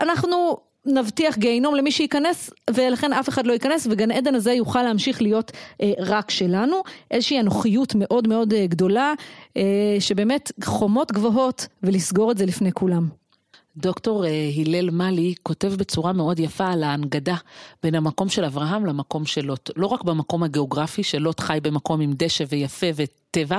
אנחנו 0.00 0.67
נבטיח 0.88 1.38
גיהינום 1.38 1.74
למי 1.74 1.92
שייכנס 1.92 2.50
ולכן 2.70 3.12
אף 3.12 3.28
אחד 3.28 3.46
לא 3.46 3.52
ייכנס 3.52 3.86
וגן 3.90 4.10
עדן 4.10 4.34
הזה 4.34 4.52
יוכל 4.52 4.82
להמשיך 4.82 5.22
להיות 5.22 5.52
אה, 5.82 5.92
רק 5.98 6.30
שלנו, 6.30 6.82
איזושהי 7.10 7.40
אנוכיות 7.40 7.94
מאוד 7.94 8.28
מאוד 8.28 8.52
אה, 8.52 8.66
גדולה 8.66 9.12
אה, 9.56 9.96
שבאמת 10.00 10.52
חומות 10.64 11.12
גבוהות 11.12 11.66
ולסגור 11.82 12.30
את 12.30 12.38
זה 12.38 12.46
לפני 12.46 12.72
כולם. 12.72 13.08
דוקטור 13.76 14.26
אה, 14.26 14.50
הלל 14.56 14.90
מאלי 14.90 15.34
כותב 15.42 15.72
בצורה 15.78 16.12
מאוד 16.12 16.40
יפה 16.40 16.66
על 16.66 16.82
ההנגדה 16.82 17.36
בין 17.82 17.94
המקום 17.94 18.28
של 18.28 18.44
אברהם 18.44 18.86
למקום 18.86 19.26
של 19.26 19.44
לוט. 19.44 19.70
לא 19.76 19.86
רק 19.86 20.04
במקום 20.04 20.42
הגיאוגרפי, 20.42 21.02
שלוט 21.02 21.40
חי 21.40 21.58
במקום 21.62 22.00
עם 22.00 22.12
דשא 22.16 22.44
ויפה 22.48 22.86
טבע, 23.30 23.58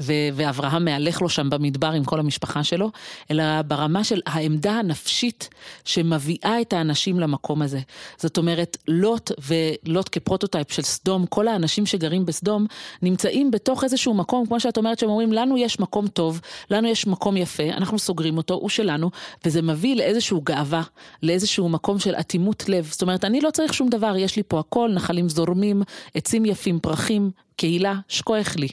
ו- 0.00 0.28
ואברהם 0.34 0.84
מהלך 0.84 1.22
לו 1.22 1.28
שם 1.28 1.50
במדבר 1.50 1.90
עם 1.90 2.04
כל 2.04 2.20
המשפחה 2.20 2.64
שלו, 2.64 2.90
אלא 3.30 3.62
ברמה 3.62 4.04
של 4.04 4.20
העמדה 4.26 4.72
הנפשית 4.72 5.48
שמביאה 5.84 6.60
את 6.60 6.72
האנשים 6.72 7.20
למקום 7.20 7.62
הזה. 7.62 7.80
זאת 8.18 8.38
אומרת, 8.38 8.76
לוט 8.88 9.30
ולוט 9.38 10.08
כפרוטוטייפ 10.12 10.72
של 10.72 10.82
סדום, 10.82 11.26
כל 11.26 11.48
האנשים 11.48 11.86
שגרים 11.86 12.26
בסדום, 12.26 12.66
נמצאים 13.02 13.50
בתוך 13.50 13.84
איזשהו 13.84 14.14
מקום, 14.14 14.46
כמו 14.46 14.60
שאת 14.60 14.76
אומרת, 14.76 14.98
שהם 14.98 15.10
אומרים, 15.10 15.32
לנו 15.32 15.58
יש 15.58 15.80
מקום 15.80 16.08
טוב, 16.08 16.40
לנו 16.70 16.88
יש 16.88 17.06
מקום 17.06 17.36
יפה, 17.36 17.62
אנחנו 17.62 17.98
סוגרים 17.98 18.36
אותו, 18.36 18.54
הוא 18.54 18.68
שלנו, 18.68 19.10
וזה 19.44 19.62
מביא 19.62 19.96
לאיזשהו 19.96 20.40
גאווה, 20.40 20.82
לאיזשהו 21.22 21.68
מקום 21.68 21.98
של 21.98 22.14
אטימות 22.14 22.68
לב. 22.68 22.88
זאת 22.90 23.02
אומרת, 23.02 23.24
אני 23.24 23.40
לא 23.40 23.50
צריך 23.50 23.74
שום 23.74 23.88
דבר, 23.88 24.16
יש 24.16 24.36
לי 24.36 24.42
פה 24.48 24.60
הכל, 24.60 24.90
נחלים 24.94 25.28
זורמים, 25.28 25.82
עצים 26.14 26.44
יפים, 26.44 26.78
פרחים, 26.80 27.30
קהילה, 27.56 27.94
שכוח 28.08 28.56
לי. 28.56 28.68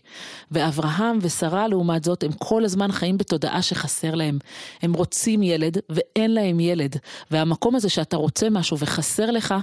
ואברהם 0.51 1.19
ושרה 1.21 1.67
לעומת 1.67 2.03
זאת, 2.03 2.23
הם 2.23 2.31
כל 2.31 2.65
הזמן 2.65 2.91
חיים 2.91 3.17
בתודעה 3.17 3.61
שחסר 3.61 4.15
להם. 4.15 4.39
הם 4.81 4.93
רוצים 4.93 5.43
ילד 5.43 5.77
ואין 5.89 6.33
להם 6.33 6.59
ילד. 6.59 6.95
והמקום 7.31 7.75
הזה 7.75 7.89
שאתה 7.89 8.17
רוצה 8.17 8.49
משהו 8.49 8.79
וחסר 8.79 9.31
לך, 9.31 9.55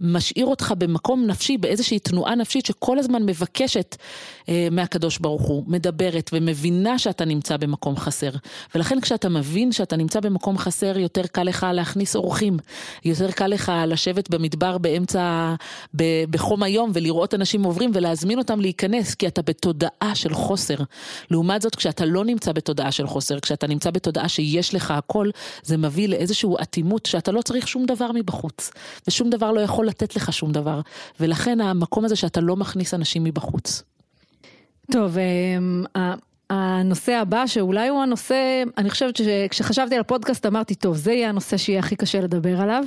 משאיר 0.00 0.46
אותך 0.46 0.74
במקום 0.78 1.26
נפשי, 1.26 1.58
באיזושהי 1.58 1.98
תנועה 1.98 2.34
נפשית 2.34 2.66
שכל 2.66 2.98
הזמן 2.98 3.22
מבקשת 3.22 3.96
אה, 4.48 4.68
מהקדוש 4.70 5.18
ברוך 5.18 5.42
הוא, 5.42 5.64
מדברת 5.66 6.30
ומבינה 6.32 6.98
שאתה 6.98 7.24
נמצא 7.24 7.56
במקום 7.56 7.96
חסר. 7.96 8.30
ולכן 8.74 9.00
כשאתה 9.00 9.28
מבין 9.28 9.72
שאתה 9.72 9.96
נמצא 9.96 10.20
במקום 10.20 10.58
חסר, 10.58 10.98
יותר 10.98 11.26
קל 11.26 11.42
לך 11.42 11.66
להכניס 11.72 12.16
אורחים. 12.16 12.56
יותר 13.04 13.30
קל 13.30 13.46
לך 13.46 13.72
לשבת 13.86 14.30
במדבר 14.30 14.78
באמצע, 14.78 15.54
בחום 16.30 16.62
היום 16.62 16.90
ולראות 16.94 17.34
אנשים 17.34 17.62
עוברים 17.62 17.90
ולהזמין 17.94 18.38
אותם 18.38 18.57
להיכנס, 18.60 19.14
כי 19.14 19.26
אתה 19.26 19.42
בתודעה 19.42 20.14
של 20.14 20.34
חוסר. 20.34 20.76
לעומת 21.30 21.62
זאת, 21.62 21.74
כשאתה 21.76 22.04
לא 22.04 22.24
נמצא 22.24 22.52
בתודעה 22.52 22.92
של 22.92 23.06
חוסר, 23.06 23.40
כשאתה 23.40 23.66
נמצא 23.66 23.90
בתודעה 23.90 24.28
שיש 24.28 24.74
לך 24.74 24.90
הכל, 24.90 25.30
זה 25.62 25.76
מביא 25.76 26.08
לאיזושהי 26.08 26.50
אטימות 26.62 27.06
שאתה 27.06 27.32
לא 27.32 27.42
צריך 27.42 27.68
שום 27.68 27.86
דבר 27.86 28.12
מבחוץ. 28.14 28.70
ושום 29.08 29.30
דבר 29.30 29.52
לא 29.52 29.60
יכול 29.60 29.86
לתת 29.86 30.16
לך 30.16 30.32
שום 30.32 30.52
דבר. 30.52 30.80
ולכן 31.20 31.60
המקום 31.60 32.04
הזה 32.04 32.16
שאתה 32.16 32.40
לא 32.40 32.56
מכניס 32.56 32.94
אנשים 32.94 33.24
מבחוץ. 33.24 33.82
טוב, 34.92 35.16
אמ, 35.18 35.84
הנושא 36.50 37.12
הבא 37.12 37.46
שאולי 37.46 37.88
הוא 37.88 38.02
הנושא, 38.02 38.62
אני 38.78 38.90
חושבת 38.90 39.16
שכשחשבתי 39.16 39.94
על 39.94 40.00
הפודקאסט 40.00 40.46
אמרתי, 40.46 40.74
טוב, 40.74 40.96
זה 40.96 41.12
יהיה 41.12 41.28
הנושא 41.28 41.56
שיהיה 41.56 41.78
הכי 41.78 41.96
קשה 41.96 42.20
לדבר 42.20 42.60
עליו, 42.60 42.84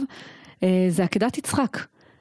אה, 0.64 0.86
זה 0.90 1.04
עקדת 1.04 1.38
יצחק. 1.38 1.78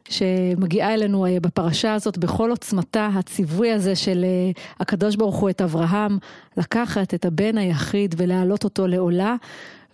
שמגיעה 0.09 0.95
אלינו 0.95 1.27
אה, 1.27 1.41
בפרשה 1.41 1.95
הזאת 1.95 2.19
בכל 2.19 2.51
עוצמתה, 2.51 3.09
הציווי 3.15 3.73
הזה 3.73 3.97
של 3.97 4.25
אה, 4.25 4.51
הקדוש 4.81 5.17
ברוך 5.17 5.37
הוא 5.37 5.51
את 5.51 5.61
אברהם, 5.61 6.19
לקחת 6.57 7.15
את 7.15 7.25
הבן 7.25 7.59
היחיד 7.59 8.15
ולהעלות 8.19 8.65
אותו 8.65 8.87
לעולה. 8.87 9.37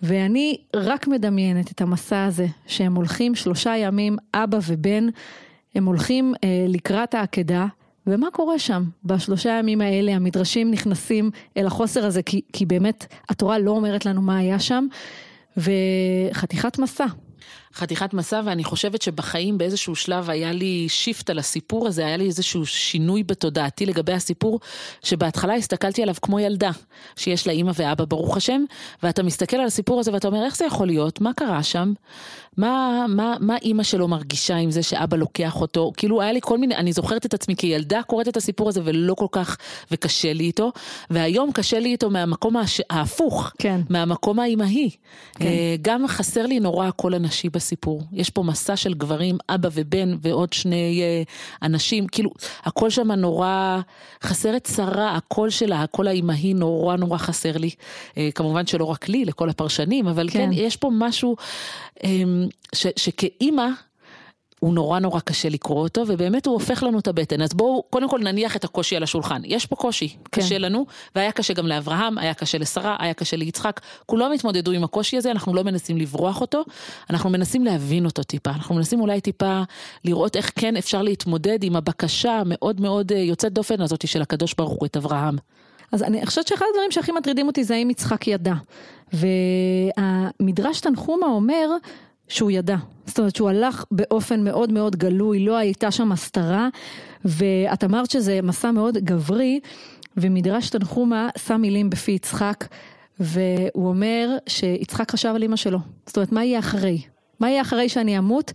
ואני 0.03 0.57
רק 0.77 1.09
מדמיינת 1.09 1.73
את 1.73 1.81
המסע 1.81 2.25
הזה, 2.25 2.47
שהם 2.67 2.95
הולכים 2.95 3.35
שלושה 3.35 3.77
ימים, 3.77 4.17
אבא 4.35 4.59
ובן, 4.67 5.09
הם 5.75 5.87
הולכים 5.87 6.35
אה, 6.45 6.67
לקראת 6.69 7.15
העקדה, 7.15 7.67
ומה 8.07 8.27
קורה 8.33 8.59
שם? 8.59 8.85
בשלושה 9.05 9.51
ימים 9.51 9.81
האלה 9.81 10.13
המדרשים 10.13 10.71
נכנסים 10.71 11.31
אל 11.57 11.67
החוסר 11.67 12.07
הזה, 12.07 12.23
כי, 12.23 12.41
כי 12.53 12.67
באמת 12.67 13.07
התורה 13.29 13.59
לא 13.59 13.71
אומרת 13.71 14.07
לנו 14.07 14.23
מה 14.23 14.39
היה 14.39 14.59
שם, 14.59 14.87
וחתיכת 15.57 16.79
מסע. 16.79 17.07
חתיכת 17.77 18.15
מסע, 18.15 18.41
ואני 18.45 18.65
חושבת 18.65 19.03
שבחיים 19.03 19.59
באיזשהו 19.59 19.95
שלב 19.95 20.31
היה 20.31 20.53
לי 20.53 20.87
שיפט 20.89 21.31
על 21.31 21.39
הסיפור 21.39 21.87
הזה, 21.87 22.07
היה 22.07 22.17
לי 22.17 22.27
איזשהו 22.27 22.67
שינוי 22.67 23.23
בתודעתי 23.23 23.87
לגבי 23.87 24.13
הסיפור, 24.13 24.61
שבהתחלה 25.03 25.55
הסתכלתי 25.55 26.03
עליו 26.03 26.15
כמו 26.23 26.41
ילדה, 26.41 26.71
שיש 27.17 27.47
לה 27.47 27.53
אימא 27.53 27.73
ואבא 27.75 28.05
ברוך 28.05 28.37
השם, 28.37 28.65
ואתה 29.03 29.23
מסתכל 29.23 29.57
על 29.57 29.67
הסיפור 29.67 30.01
הזה 30.01 30.13
ואתה 30.13 30.29
אומר, 30.29 30.45
איך 30.45 30.57
זה 30.57 30.65
יכול 30.65 30.87
להיות? 30.87 31.21
מה 31.21 31.33
קרה 31.33 31.63
שם? 31.63 31.93
מה, 32.57 33.07
מה, 33.09 33.37
מה 33.41 33.57
אימא 33.57 33.83
שלו 33.83 34.09
מרגישה 34.09 34.57
עם 34.57 34.71
זה 34.71 34.83
שאבא 34.83 35.17
לוקח 35.17 35.61
אותו? 35.61 35.93
כאילו 35.97 36.23
היה 36.23 36.33
לי 36.33 36.41
כל 36.43 36.59
מיני, 36.59 36.77
אני 36.77 36.93
זוכרת 36.93 37.27
את 37.27 37.35
עצמי 37.35 37.57
כילדה 37.57 38.03
קוראת 38.03 38.29
את 38.29 38.37
הסיפור 38.37 38.69
הזה 38.69 38.81
ולא 38.85 39.15
כל 39.15 39.27
כך, 39.33 39.57
וקשה 39.91 40.33
לי 40.33 40.45
איתו, 40.45 40.73
והיום 41.11 41.53
קשה 41.53 41.79
לי 41.79 41.89
איתו 41.89 42.11
מהמקום 42.11 42.57
ההפוך, 42.91 43.53
כן. 43.59 43.81
מהמקום 43.91 44.41
האימהי. 44.41 44.91
כן. 45.35 45.45
אה, 45.47 45.77
גם 45.83 46.07
חסר 46.07 46.47
לי 46.47 46.61
נורא 46.61 46.87
הקול 46.87 47.15
הנשי 47.15 47.49
בסיפור. 47.49 47.66
יש 48.13 48.31
פה 48.31 48.43
מסע 48.43 48.77
של 48.77 48.95
גברים, 48.95 49.39
אבא 49.49 49.69
ובן 49.73 50.15
ועוד 50.21 50.53
שני 50.53 51.03
אה, 51.03 51.23
אנשים, 51.63 52.07
כאילו, 52.07 52.31
הקול 52.65 52.91
שם 52.91 53.13
נורא, 53.13 53.81
חסרת 54.23 54.69
שרה, 54.77 55.17
הקול 55.17 55.51
שלה, 55.51 55.83
הקול 55.83 56.09
האימהי 56.09 56.55
נורא 56.55 56.97
נורא 56.97 57.19
חסר 57.19 57.57
לי. 57.57 57.71
אה, 58.17 58.29
כמובן 58.35 58.67
שלא 58.67 58.85
רק 58.85 59.09
לי, 59.09 59.25
לכל 59.25 59.51
הפרשנים, 59.51 60.07
אבל 60.07 60.29
כן, 60.29 60.39
כן 60.39 60.51
יש 60.53 60.77
פה 60.77 60.91
משהו 60.93 61.37
אמ, 62.05 62.47
ש, 62.75 62.87
שכאימא, 62.97 63.67
הוא 64.61 64.75
נורא 64.75 64.99
נורא 64.99 65.21
קשה 65.21 65.49
לקרוא 65.49 65.83
אותו, 65.83 66.03
ובאמת 66.07 66.47
הוא 66.47 66.53
הופך 66.53 66.83
לנו 66.83 66.99
את 66.99 67.09
הבטן. 67.09 67.43
אז 67.43 67.49
בואו 67.55 67.83
קודם 67.91 68.09
כל 68.09 68.19
נניח 68.19 68.57
את 68.57 68.65
הקושי 68.65 68.97
על 68.97 69.03
השולחן. 69.03 69.43
יש 69.45 69.67
פה 69.67 69.77
קושי, 69.77 70.09
כן. 70.09 70.41
קשה 70.41 70.59
לנו, 70.59 70.87
והיה 71.15 71.33
קשה 71.33 71.55
גם 71.55 71.67
לאברהם, 71.67 72.19
היה 72.19 72.35
קשה 72.35 72.59
לשרה, 72.59 72.97
היה 72.99 73.15
קשה 73.15 73.37
ליצחק. 73.37 73.81
כולם 74.07 74.33
התמודדו 74.33 74.73
עם 74.73 74.85
הקושי 74.85 75.17
הזה, 75.17 75.31
אנחנו 75.31 75.55
לא 75.55 75.63
מנסים 75.63 75.97
לברוח 75.97 76.41
אותו, 76.41 76.65
אנחנו 77.11 77.31
מנסים 77.31 77.65
להבין 77.65 78.05
אותו 78.05 78.23
טיפה. 78.23 78.51
אנחנו 78.51 78.75
מנסים 78.75 79.01
אולי 79.01 79.21
טיפה 79.21 79.63
לראות 80.05 80.37
איך 80.37 80.53
כן 80.57 80.77
אפשר 80.77 81.03
להתמודד 81.03 81.63
עם 81.63 81.77
הבקשה 81.77 82.33
המאוד 82.33 82.81
מאוד 82.81 83.13
אה, 83.13 83.19
יוצאת 83.19 83.53
דופן 83.53 83.81
הזאת 83.81 84.09
של 84.09 84.23
הקדוש 84.23 84.55
ברוך 84.55 84.73
הוא, 84.73 84.87
את 84.87 84.97
אברהם. 84.97 85.37
אז 85.93 86.03
אני 86.03 86.27
חושבת 86.27 86.47
שאחד 86.47 86.65
הדברים 86.71 86.91
שהכי 86.91 87.13
מטרידים 87.13 87.47
אותי 87.47 87.65
זה 87.65 87.75
האם 87.75 87.91
יצחק 87.91 88.29
ידע. 88.29 88.55
והמדרש 89.13 90.81
תנחומה 90.81 91.27
אומר 91.27 91.69
שהוא 92.29 92.51
ידע. 92.51 92.77
זאת 93.07 93.19
אומרת 93.19 93.37
שהוא 93.37 93.49
הלך 93.49 93.85
באופן 93.91 94.45
מאוד 94.45 94.73
מאוד 94.73 94.97
גלוי, 94.97 95.45
לא 95.45 95.57
הייתה 95.57 95.91
שם 95.91 96.13
הסתרה, 96.13 96.69
ואת 97.25 97.85
אמרת 97.85 98.11
שזה 98.11 98.41
מסע 98.43 98.71
מאוד 98.71 98.99
גברי, 98.99 99.61
ומדרש 100.17 100.71
תנחומה 100.71 101.29
שם 101.39 101.61
מילים 101.61 101.91
בפי 101.91 102.13
יצחק, 102.13 102.65
והוא 103.21 103.89
אומר 103.89 104.37
שיצחק 104.47 105.11
חשב 105.11 105.33
על 105.35 105.43
אמא 105.43 105.57
שלו. 105.57 105.79
זאת 106.07 106.17
אומרת, 106.17 106.33
מה 106.33 106.45
יהיה 106.45 106.59
אחרי? 106.59 107.03
מה 107.41 107.51
יהיה 107.51 107.63
אחרי 107.63 107.89
שאני 107.89 108.19
אמות? 108.19 108.53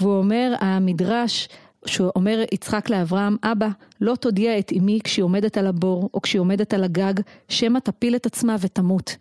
והוא 0.00 0.18
אומר, 0.18 0.54
המדרש, 0.60 1.48
שהוא 1.86 2.10
אומר 2.16 2.42
יצחק 2.52 2.90
לאברהם, 2.90 3.36
אבא, 3.42 3.68
לא 4.00 4.14
תודיע 4.14 4.58
את 4.58 4.72
אמי 4.78 4.98
כשהיא 5.04 5.22
עומדת 5.22 5.58
על 5.58 5.66
הבור 5.66 6.10
או 6.14 6.22
כשהיא 6.22 6.40
עומדת 6.40 6.74
על 6.74 6.84
הגג, 6.84 7.14
שמא 7.48 7.78
תפיל 7.78 8.16
את 8.16 8.26
עצמה 8.26 8.56
ותמות. 8.60 9.16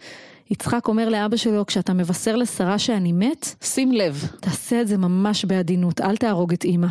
יצחק 0.50 0.88
אומר 0.88 1.10
לאבא 1.10 1.38
שלו, 1.38 1.66
כשאתה 1.66 1.94
מבשר 1.94 2.36
לשרה 2.36 2.80
שאני 2.80 3.12
מת, 3.12 3.56
שים 3.64 3.92
לב. 3.92 4.28
תעשה 4.40 4.82
את 4.82 4.88
זה 4.88 4.98
ממש 4.98 5.46
בעדינות, 5.46 6.02
אל 6.02 6.18
תהרוג 6.18 6.54
את 6.54 6.64
אימא. 6.64 6.88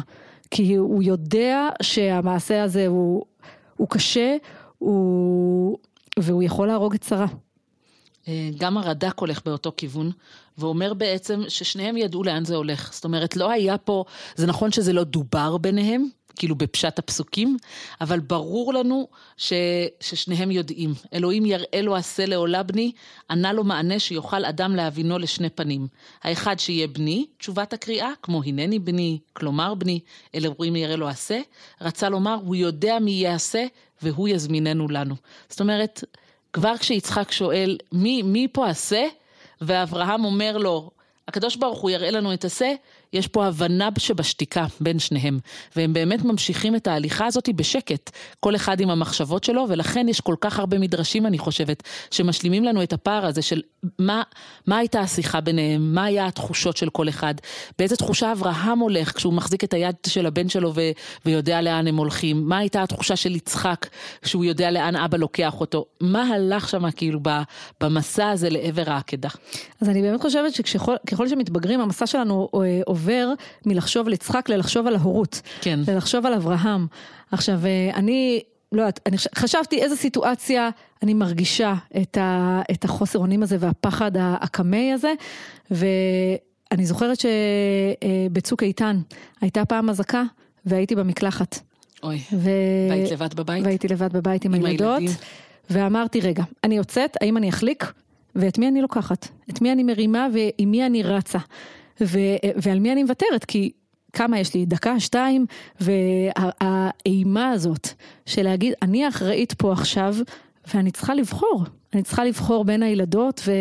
כי 0.51 0.75
הוא 0.75 1.03
יודע 1.03 1.69
שהמעשה 1.83 2.63
הזה 2.63 2.87
הוא, 2.87 3.25
הוא 3.77 3.89
קשה, 3.89 4.37
הוא, 4.79 5.79
והוא 6.19 6.43
יכול 6.43 6.67
להרוג 6.67 6.95
את 6.95 7.03
שרה. 7.03 7.27
אה, 8.29 8.51
גם 8.59 8.79
הרד"ק 8.79 9.19
הולך 9.19 9.41
באותו 9.45 9.73
כיוון, 9.77 10.11
ואומר 10.59 10.95
בעצם 10.95 11.43
ששניהם 11.49 11.97
ידעו 11.97 12.25
לאן 12.25 12.45
זה 12.45 12.57
הולך. 12.57 12.91
זאת 12.93 13.05
אומרת, 13.05 13.37
לא 13.37 13.51
היה 13.51 13.79
פה, 13.79 14.05
זה 14.37 14.47
נכון 14.47 14.73
שזה 14.73 14.93
לא 14.93 15.05
דובר 15.05 15.57
ביניהם, 15.57 16.09
כאילו 16.39 16.55
בפשט 16.55 16.99
הפסוקים, 16.99 17.57
אבל 18.01 18.21
ברור 18.21 18.75
לנו 18.75 19.09
ש, 19.37 19.53
ששניהם 20.01 20.51
יודעים. 20.51 20.95
אלוהים 21.15 21.47
יראה 21.47 21.83
לו 21.83 21.97
עשה 21.97 22.27
לעולה 22.27 22.63
בני, 22.63 22.93
ענה 23.31 23.53
לו 23.53 23.65
מענה 23.65 23.99
שיוכל 23.99 24.45
אדם 24.45 24.77
להבינו 24.77 25.19
לשני 25.19 25.51
פנים. 25.51 25.87
האחד 26.23 26.59
שיהיה 26.59 26.87
בני, 26.87 27.27
תשובת 27.39 27.73
הקריאה, 27.73 28.11
כמו 28.23 28.43
הנני 28.47 28.79
בני, 28.79 29.19
כלומר 29.33 29.75
בני, 29.75 30.01
אלוהים 30.35 30.77
יראה 30.77 30.97
לו 30.97 31.09
עשה, 31.09 31.41
רצה 31.81 32.09
לומר, 32.09 32.39
הוא 32.45 32.57
יודע 32.57 32.99
מי 32.99 33.11
יעשה, 33.11 33.67
והוא 34.03 34.29
יזמיננו 34.29 34.89
לנו. 34.89 35.15
זאת 35.49 35.61
אומרת, 35.61 36.05
כבר 36.53 36.77
כשיצחק 36.77 37.33
שואל, 37.33 37.79
מי, 37.93 38.23
מי 38.23 38.49
פה 38.53 38.69
עשה? 38.69 39.07
ואברהם 39.61 40.25
אומר 40.25 40.59
לו, 40.59 40.91
הקדוש 41.29 41.57
ברוך 41.57 41.81
הוא 41.81 41.91
יראה 41.91 42.11
לנו 42.11 42.35
את 42.35 42.45
עשה, 42.45 42.73
יש 43.13 43.29
פה 43.29 43.47
הבנה 43.47 43.89
שבשתיקה 43.99 44.67
בין 44.81 44.99
שניהם, 44.99 45.39
והם 45.77 45.93
באמת 45.93 46.25
ממשיכים 46.25 46.77
את 46.77 46.87
ההליכה 46.87 47.27
הזאת 47.27 47.49
בשקט, 47.57 48.11
כל 48.41 48.57
אחד 48.57 48.81
עם 48.81 48.91
המחשבות 48.91 49.45
שלו, 49.45 49.67
ולכן 49.69 50.09
יש 50.09 50.21
כל 50.21 50.35
כך 50.41 50.59
הרבה 50.59 50.79
מדרשים, 50.79 51.27
אני 51.27 51.39
חושבת, 51.39 51.83
שמשלימים 52.11 52.65
לנו 52.65 52.83
את 52.83 52.93
הפער 52.93 53.27
הזה 53.27 53.43
של 53.43 53.63
מה, 53.99 54.23
מה 54.67 54.77
הייתה 54.77 55.01
השיחה 55.01 55.41
ביניהם, 55.41 55.95
מה 55.95 56.05
היה 56.05 56.27
התחושות 56.27 56.77
של 56.77 56.91
כל 56.91 57.09
אחד, 57.09 57.35
באיזה 57.79 57.97
תחושה 57.97 58.33
אברהם 58.33 58.79
הולך 58.79 59.17
כשהוא 59.17 59.33
מחזיק 59.33 59.65
את 59.65 59.75
היד 59.75 59.95
של 60.07 60.27
הבן 60.27 60.49
שלו 60.49 60.73
ו, 60.75 60.81
ויודע 61.27 61.61
לאן 61.61 61.87
הם 61.87 61.97
הולכים, 61.97 62.49
מה 62.49 62.59
הייתה 62.59 62.83
התחושה 62.83 63.17
של 63.17 63.37
יצחק 63.37 63.87
כשהוא 64.23 64.45
יודע 64.45 64.71
לאן 64.71 64.97
אבא 64.97 65.19
לוקח 65.19 65.61
אותו, 65.61 65.85
מה 66.01 66.23
הלך 66.23 66.69
שם 66.69 66.91
כאילו 66.91 67.21
במסע 67.81 68.29
הזה 68.29 68.51
לעבר 68.51 68.85
העקדה. 68.87 69.29
אז 69.81 69.89
אני 69.89 70.03
באמת 70.03 70.21
חושבת 70.21 70.55
שככל 70.55 71.18
שמתבגרים, 71.27 71.81
המסע 71.81 72.07
שלנו 72.07 72.49
אה, 72.55 72.81
עובר 72.87 73.33
מלחשוב 73.67 74.07
על 74.07 74.13
יצחק 74.13 74.49
ללחשוב 74.49 74.87
על 74.87 74.97
ההורות. 74.97 75.41
כן. 75.61 75.81
ללחשוב 75.89 76.27
על 76.27 76.35
אברהם. 76.35 76.87
עכשיו, 77.33 77.61
אה, 77.67 77.91
אני, 77.95 78.41
לא 78.73 78.83
יודעת, 78.83 79.01
אני 79.07 79.17
חשבתי 79.35 79.83
איזה 79.83 79.97
סיטואציה 79.97 80.71
אני 81.03 81.15
מרגישה 81.15 81.75
את, 82.03 82.17
ה, 82.17 82.61
את 82.71 82.85
החוסר 82.85 83.19
אונים 83.19 83.43
הזה 83.43 83.57
והפחד 83.61 84.13
הקמאי 84.17 84.93
הזה, 84.93 85.13
ואני 85.71 86.87
זוכרת 86.87 87.19
שבצוק 87.21 88.63
איתן 88.63 89.01
הייתה 89.41 89.65
פעם 89.65 89.91
אזעקה 89.91 90.23
והייתי 90.65 90.95
במקלחת. 90.95 91.59
אוי, 92.03 92.21
ו... 92.33 92.51
והיית 92.91 93.11
לבד 93.11 93.35
בבית? 93.35 93.65
והייתי 93.65 93.89
לבד 93.89 94.13
בבית 94.13 94.45
עם, 94.45 94.55
עם 94.55 94.65
הילדות, 94.65 94.99
הילדים. 94.99 95.17
ואמרתי, 95.71 96.21
רגע, 96.21 96.43
אני 96.65 96.77
יוצאת, 96.77 97.17
האם 97.21 97.37
אני 97.37 97.49
אחליק? 97.49 97.93
ואת 98.35 98.59
מי 98.59 98.69
אני 98.69 98.83
לוקחת? 98.83 99.29
את 99.51 99.61
מי 99.61 99.73
אני 99.73 99.83
מרימה 99.83 100.27
ועם 100.33 100.71
מי 100.71 100.87
אני 100.87 101.03
רצה? 101.03 101.39
ו, 102.01 102.19
ועל 102.57 102.81
מי 102.81 102.93
אני 102.93 103.03
מוותרת? 103.03 103.45
כי 103.45 103.73
כמה 104.13 104.39
יש 104.39 104.55
לי? 104.55 104.67
דקה, 104.67 105.01
שתיים, 105.01 105.47
והאימה 105.81 107.51
הזאת 107.51 107.89
של 108.27 108.43
להגיד, 108.43 108.73
אני 108.83 109.09
אחראית 109.09 109.53
פה 109.53 109.73
עכשיו, 109.73 110.15
ואני 110.75 110.91
צריכה 110.91 111.15
לבחור. 111.15 111.65
אני 111.95 112.03
צריכה 112.03 112.25
לבחור 112.25 112.65
בין 112.65 112.83
הילדות, 112.83 113.41
ו, 113.47 113.53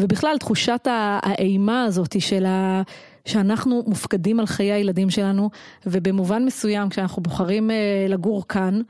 ובכלל 0.00 0.38
תחושת 0.38 0.86
האימה 1.22 1.84
הזאת 1.84 2.20
של 2.20 2.46
ה... 2.46 2.82
שאנחנו 3.24 3.82
מופקדים 3.86 4.40
על 4.40 4.46
חיי 4.46 4.72
הילדים 4.72 5.10
שלנו, 5.10 5.50
ובמובן 5.86 6.44
מסוים 6.44 6.88
כשאנחנו 6.88 7.22
בוחרים 7.22 7.70
אה, 7.70 8.06
לגור 8.08 8.48
כאן, 8.48 8.80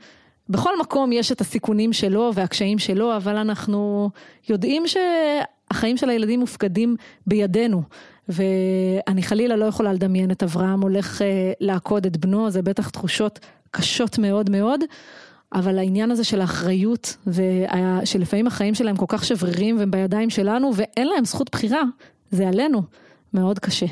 בכל 0.49 0.79
מקום 0.79 1.11
יש 1.11 1.31
את 1.31 1.41
הסיכונים 1.41 1.93
שלו 1.93 2.31
והקשיים 2.33 2.79
שלו, 2.79 3.17
אבל 3.17 3.35
אנחנו 3.35 4.09
יודעים 4.49 4.83
שהחיים 4.87 5.97
של 5.97 6.09
הילדים 6.09 6.39
מופקדים 6.39 6.95
בידינו. 7.27 7.81
ואני 8.29 9.23
חלילה 9.23 9.55
לא 9.55 9.65
יכולה 9.65 9.93
לדמיין 9.93 10.31
את 10.31 10.43
אברהם 10.43 10.81
הולך 10.81 11.21
אה, 11.21 11.51
לעקוד 11.59 12.05
את 12.05 12.17
בנו, 12.17 12.49
זה 12.49 12.61
בטח 12.61 12.89
תחושות 12.89 13.39
קשות 13.71 14.17
מאוד 14.17 14.49
מאוד. 14.49 14.81
אבל 15.53 15.77
העניין 15.77 16.11
הזה 16.11 16.23
של 16.23 16.41
האחריות, 16.41 17.17
ושלפעמים 17.27 18.47
החיים 18.47 18.75
שלהם 18.75 18.95
כל 18.95 19.05
כך 19.07 19.25
שברירים 19.25 19.77
והם 19.77 19.91
בידיים 19.91 20.29
שלנו, 20.29 20.71
ואין 20.75 21.07
להם 21.07 21.25
זכות 21.25 21.49
בחירה, 21.51 21.81
זה 22.31 22.47
עלינו. 22.47 22.81
מאוד 23.33 23.59
קשה. 23.59 23.85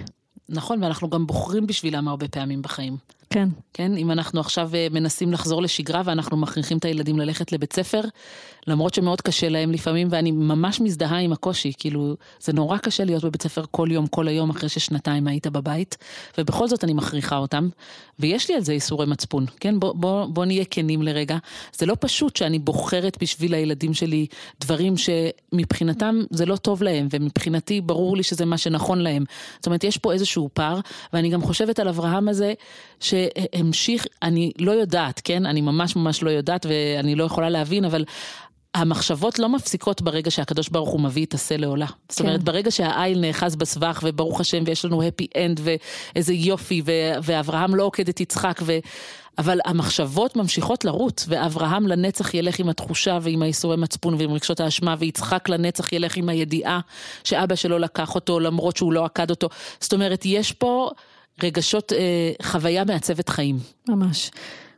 נכון, 0.49 0.83
ואנחנו 0.83 1.09
גם 1.09 1.27
בוחרים 1.27 1.67
בשבילם 1.67 2.07
הרבה 2.07 2.27
פעמים 2.27 2.61
בחיים. 2.61 2.97
כן. 3.29 3.49
כן, 3.73 3.97
אם 3.97 4.11
אנחנו 4.11 4.39
עכשיו 4.39 4.69
אה, 4.73 4.87
מנסים 4.91 5.31
לחזור 5.31 5.61
לשגרה 5.61 6.01
ואנחנו 6.05 6.37
מכריחים 6.37 6.77
את 6.77 6.85
הילדים 6.85 7.19
ללכת 7.19 7.51
לבית 7.51 7.73
ספר, 7.73 8.01
למרות 8.67 8.93
שמאוד 8.93 9.21
קשה 9.21 9.49
להם 9.49 9.71
לפעמים, 9.71 10.07
ואני 10.11 10.31
ממש 10.31 10.81
מזדהה 10.81 11.19
עם 11.19 11.33
הקושי, 11.33 11.71
כאילו, 11.77 12.15
זה 12.39 12.53
נורא 12.53 12.77
קשה 12.77 13.03
להיות 13.03 13.23
בבית 13.23 13.41
ספר 13.41 13.63
כל 13.71 13.87
יום, 13.91 14.07
כל 14.07 14.27
היום, 14.27 14.49
אחרי 14.49 14.69
ששנתיים 14.69 15.27
היית 15.27 15.47
בבית, 15.47 15.97
ובכל 16.37 16.67
זאת 16.67 16.83
אני 16.83 16.93
מכריחה 16.93 17.37
אותם, 17.37 17.69
ויש 18.19 18.49
לי 18.49 18.55
על 18.55 18.61
זה 18.61 18.71
איסורי 18.71 19.05
מצפון, 19.05 19.45
כן? 19.59 19.79
בוא, 19.79 19.93
בוא, 19.93 20.25
בוא 20.25 20.45
נהיה 20.45 20.65
כנים 20.65 21.01
לרגע. 21.01 21.37
זה 21.77 21.85
לא 21.85 21.95
פשוט 21.99 22.35
שאני 22.35 22.59
בוחרת 22.59 23.17
בשביל 23.21 23.53
הילדים 23.53 23.93
שלי 23.93 24.27
דברים 24.61 24.93
שמבחינתם 24.97 26.21
זה 26.29 26.45
לא 26.45 26.55
טוב 26.55 26.83
להם, 26.83 27.07
ומבחינתי 27.11 27.81
ברור 27.81 28.17
לי 28.17 28.23
שזה 28.23 28.45
מה 28.45 28.57
שנכון 28.57 28.99
להם. 29.01 29.23
זאת 29.55 29.65
אומרת, 29.65 29.83
יש 29.83 29.97
פה 29.97 30.13
איזשהו 30.13 30.49
פער, 30.53 30.79
ואני 31.13 31.29
גם 31.29 31.41
חושבת 31.41 31.79
על 31.79 31.87
אברהם 31.87 32.27
הזה, 32.27 32.53
שהמשיך, 33.15 34.05
אני 34.23 34.51
לא 34.59 34.71
יודעת, 34.71 35.21
כן? 35.23 35.45
אני 35.45 35.61
ממש 35.61 35.95
ממש 35.95 36.23
לא 36.23 36.29
יודעת, 36.29 36.65
ואני 36.69 37.15
לא 37.15 37.23
יכולה 37.23 37.49
להבין, 37.49 37.85
אבל... 37.85 38.05
המחשבות 38.75 39.39
לא 39.39 39.49
מפסיקות 39.49 40.01
ברגע 40.01 40.31
שהקדוש 40.31 40.69
ברוך 40.69 40.89
הוא 40.89 41.01
מביא 41.01 41.25
את 41.25 41.33
השה 41.33 41.57
לעולה. 41.57 41.87
כן. 41.87 41.93
זאת 42.09 42.19
אומרת, 42.19 42.43
ברגע 42.43 42.71
שהעיל 42.71 43.19
נאחז 43.19 43.55
בסבך, 43.55 43.99
וברוך 44.03 44.41
השם, 44.41 44.63
ויש 44.65 44.85
לנו 44.85 45.03
הפי 45.03 45.27
אנד, 45.37 45.59
ואיזה 45.63 46.33
יופי, 46.33 46.81
ו- 46.85 47.11
ואברהם 47.23 47.75
לא 47.75 47.83
עוקד 47.83 48.09
את 48.09 48.19
יצחק, 48.19 48.59
ו... 48.63 48.77
אבל 49.37 49.59
המחשבות 49.65 50.35
ממשיכות 50.35 50.85
לרוט, 50.85 51.21
ואברהם 51.27 51.87
לנצח 51.87 52.33
ילך 52.33 52.59
עם 52.59 52.69
התחושה 52.69 53.19
ועם 53.21 53.41
האיסורי 53.41 53.77
מצפון 53.77 54.13
ועם 54.13 54.31
רגשות 54.31 54.59
האשמה, 54.59 54.95
ויצחק 54.99 55.49
לנצח 55.49 55.93
ילך 55.93 56.17
עם 56.17 56.29
הידיעה 56.29 56.79
שאבא 57.23 57.55
שלו 57.55 57.77
לקח 57.79 58.15
אותו 58.15 58.39
למרות 58.39 58.77
שהוא 58.77 58.93
לא 58.93 59.05
עקד 59.05 59.29
אותו. 59.29 59.49
זאת 59.79 59.93
אומרת, 59.93 60.25
יש 60.25 60.51
פה 60.51 60.89
רגשות, 61.43 61.93
אה, 61.93 62.31
חוויה 62.43 62.83
מעצבת 62.85 63.29
חיים. 63.29 63.57
ממש. 63.89 64.31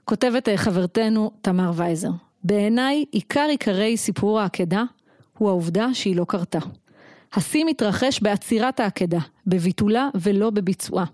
כותבת 0.05 0.49
אה, 0.49 0.57
חברתנו 0.57 1.31
תמר 1.41 1.71
וייזר. 1.75 2.09
בעיניי 2.43 3.05
עיקר 3.11 3.47
עיקרי 3.49 3.97
סיפור 3.97 4.39
העקדה 4.39 4.83
הוא 5.37 5.49
העובדה 5.49 5.93
שהיא 5.93 6.15
לא 6.15 6.25
קרתה. 6.27 6.59
השיא 7.33 7.65
מתרחש 7.65 8.21
בעצירת 8.21 8.79
העקדה, 8.79 9.19
בביטולה 9.47 10.09
ולא 10.15 10.49
בביצועה. 10.49 11.05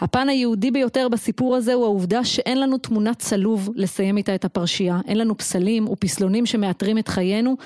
הפן 0.00 0.28
היהודי 0.28 0.70
ביותר 0.70 1.08
בסיפור 1.08 1.56
הזה 1.56 1.74
הוא 1.74 1.84
העובדה 1.84 2.24
שאין 2.24 2.60
לנו 2.60 2.78
תמונת 2.78 3.18
צלוב 3.18 3.70
לסיים 3.74 4.16
איתה 4.16 4.34
את 4.34 4.44
הפרשייה, 4.44 5.00
אין 5.06 5.18
לנו 5.18 5.38
פסלים 5.38 5.88
ופסלונים 5.88 6.46
שמאתרים 6.46 6.98
את 6.98 7.08
חיינו, 7.08 7.56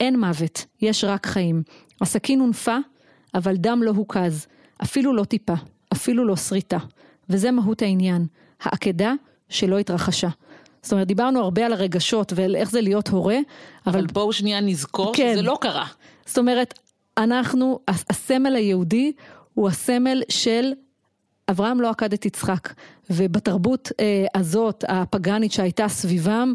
אין 0.00 0.20
מוות, 0.20 0.64
יש 0.82 1.04
רק 1.04 1.26
חיים. 1.26 1.62
הסכין 2.00 2.40
הונפה, 2.40 2.76
אבל 3.34 3.56
דם 3.56 3.82
לא 3.82 3.90
הוקז, 3.90 4.46
אפילו 4.82 5.12
לא 5.12 5.24
טיפה, 5.24 5.54
אפילו 5.92 6.24
לא 6.24 6.36
שריטה. 6.36 6.78
וזה 7.28 7.50
מהות 7.50 7.82
העניין, 7.82 8.26
העקדה 8.62 9.12
שלא 9.48 9.78
התרחשה. 9.78 10.28
זאת 10.82 10.92
אומרת, 10.92 11.06
דיברנו 11.06 11.40
הרבה 11.40 11.66
על 11.66 11.72
הרגשות 11.72 12.32
ועל 12.36 12.56
איך 12.56 12.70
זה 12.70 12.80
להיות 12.80 13.08
הורה, 13.08 13.38
אבל... 13.86 13.98
אבל 13.98 14.06
בואו 14.06 14.32
שנייה 14.32 14.60
נזכור 14.60 15.12
כן. 15.16 15.32
שזה 15.32 15.42
לא 15.42 15.58
קרה. 15.60 15.86
זאת 16.26 16.38
אומרת, 16.38 16.78
אנחנו, 17.18 17.78
הסמל 17.88 18.56
היהודי 18.56 19.12
הוא 19.54 19.68
הסמל 19.68 20.22
של 20.28 20.72
אברהם 21.50 21.80
לא 21.80 21.90
עקד 21.90 22.12
את 22.12 22.26
יצחק, 22.26 22.72
ובתרבות 23.10 23.92
אה, 24.00 24.26
הזאת, 24.34 24.84
הפגאנית 24.88 25.52
שהייתה 25.52 25.88
סביבם, 25.88 26.52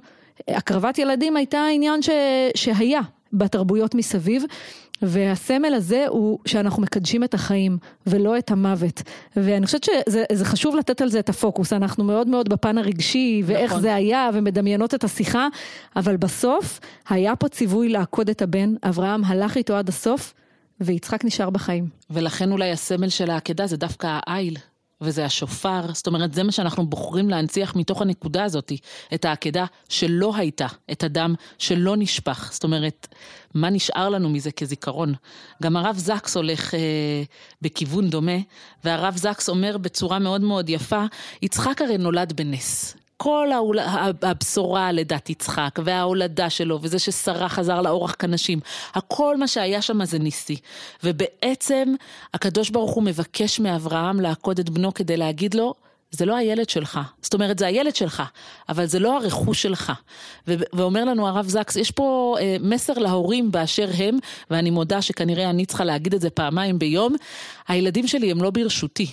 הקרבת 0.47 0.97
ילדים 0.97 1.37
הייתה 1.37 1.65
עניין 1.73 2.01
ש, 2.01 2.09
שהיה 2.55 3.01
בתרבויות 3.33 3.95
מסביב, 3.95 4.43
והסמל 5.01 5.73
הזה 5.73 6.05
הוא 6.07 6.39
שאנחנו 6.45 6.81
מקדשים 6.81 7.23
את 7.23 7.33
החיים 7.33 7.77
ולא 8.07 8.37
את 8.37 8.51
המוות. 8.51 9.01
ואני 9.35 9.65
חושבת 9.65 9.83
שזה 9.83 10.45
חשוב 10.45 10.75
לתת 10.75 11.01
על 11.01 11.09
זה 11.09 11.19
את 11.19 11.29
הפוקוס, 11.29 11.73
אנחנו 11.73 12.03
מאוד 12.03 12.27
מאוד 12.27 12.49
בפן 12.49 12.77
הרגשי 12.77 13.41
ואיך 13.45 13.71
נכון. 13.71 13.81
זה 13.81 13.95
היה 13.95 14.29
ומדמיינות 14.33 14.93
את 14.93 15.03
השיחה, 15.03 15.47
אבל 15.95 16.17
בסוף 16.17 16.79
היה 17.09 17.35
פה 17.35 17.47
ציווי 17.47 17.89
לעקוד 17.89 18.29
את 18.29 18.41
הבן, 18.41 18.73
אברהם 18.83 19.23
הלך 19.25 19.57
איתו 19.57 19.75
עד 19.75 19.89
הסוף. 19.89 20.33
ויצחק 20.81 21.25
נשאר 21.25 21.49
בחיים. 21.49 21.89
ולכן 22.09 22.51
אולי 22.51 22.71
הסמל 22.71 23.09
של 23.09 23.29
העקדה 23.29 23.67
זה 23.67 23.77
דווקא 23.77 24.19
העיל, 24.27 24.57
וזה 25.01 25.25
השופר, 25.25 25.93
זאת 25.93 26.07
אומרת, 26.07 26.33
זה 26.33 26.43
מה 26.43 26.51
שאנחנו 26.51 26.85
בוחרים 26.85 27.29
להנציח 27.29 27.75
מתוך 27.75 28.01
הנקודה 28.01 28.43
הזאת, 28.43 28.71
את 29.13 29.25
העקדה 29.25 29.65
שלא 29.89 30.35
הייתה, 30.35 30.67
את 30.91 31.03
הדם 31.03 31.35
שלא 31.57 31.95
נשפך. 31.97 32.49
זאת 32.53 32.63
אומרת, 32.63 33.07
מה 33.53 33.69
נשאר 33.69 34.09
לנו 34.09 34.29
מזה 34.29 34.51
כזיכרון? 34.51 35.13
גם 35.63 35.77
הרב 35.77 35.95
זקס 35.97 36.37
הולך 36.37 36.73
אה, 36.73 36.79
בכיוון 37.61 38.09
דומה, 38.09 38.37
והרב 38.83 39.17
זקס 39.17 39.49
אומר 39.49 39.77
בצורה 39.77 40.19
מאוד 40.19 40.41
מאוד 40.41 40.69
יפה, 40.69 41.05
יצחק 41.41 41.81
הרי 41.81 41.97
נולד 41.97 42.33
בנס. 42.33 42.95
כל 43.17 43.51
ההול... 43.51 43.79
הבשורה 44.21 44.87
על 44.87 44.95
לידת 44.95 45.29
יצחק 45.29 45.79
וההולדה 45.83 46.49
שלו 46.49 46.79
וזה 46.81 46.99
ששרה 46.99 47.49
חזר 47.49 47.81
לאורח 47.81 48.15
כנשים, 48.19 48.59
הכל 48.93 49.37
מה 49.37 49.47
שהיה 49.47 49.81
שם 49.81 50.05
זה 50.05 50.19
ניסי. 50.19 50.57
ובעצם 51.03 51.93
הקדוש 52.33 52.69
ברוך 52.69 52.91
הוא 52.91 53.03
מבקש 53.03 53.59
מאברהם 53.59 54.19
לעקוד 54.19 54.59
את 54.59 54.69
בנו 54.69 54.93
כדי 54.93 55.17
להגיד 55.17 55.53
לו, 55.53 55.73
זה 56.11 56.25
לא 56.25 56.35
הילד 56.35 56.69
שלך. 56.69 56.99
זאת 57.21 57.33
אומרת, 57.33 57.59
זה 57.59 57.67
הילד 57.67 57.95
שלך, 57.95 58.23
אבל 58.69 58.85
זה 58.85 58.99
לא 58.99 59.17
הרכוש 59.17 59.61
שלך. 59.61 59.93
ו- 60.47 60.53
ואומר 60.73 61.05
לנו 61.05 61.27
הרב 61.27 61.47
זקס, 61.47 61.75
יש 61.75 61.91
פה 61.91 62.35
אה, 62.39 62.55
מסר 62.59 62.93
להורים 62.93 63.51
באשר 63.51 63.89
הם, 63.97 64.17
ואני 64.49 64.69
מודה 64.69 65.01
שכנראה 65.01 65.49
אני 65.49 65.65
צריכה 65.65 65.83
להגיד 65.83 66.13
את 66.13 66.21
זה 66.21 66.29
פעמיים 66.29 66.79
ביום, 66.79 67.15
הילדים 67.67 68.07
שלי 68.07 68.31
הם 68.31 68.43
לא 68.43 68.49
ברשותי. 68.49 69.11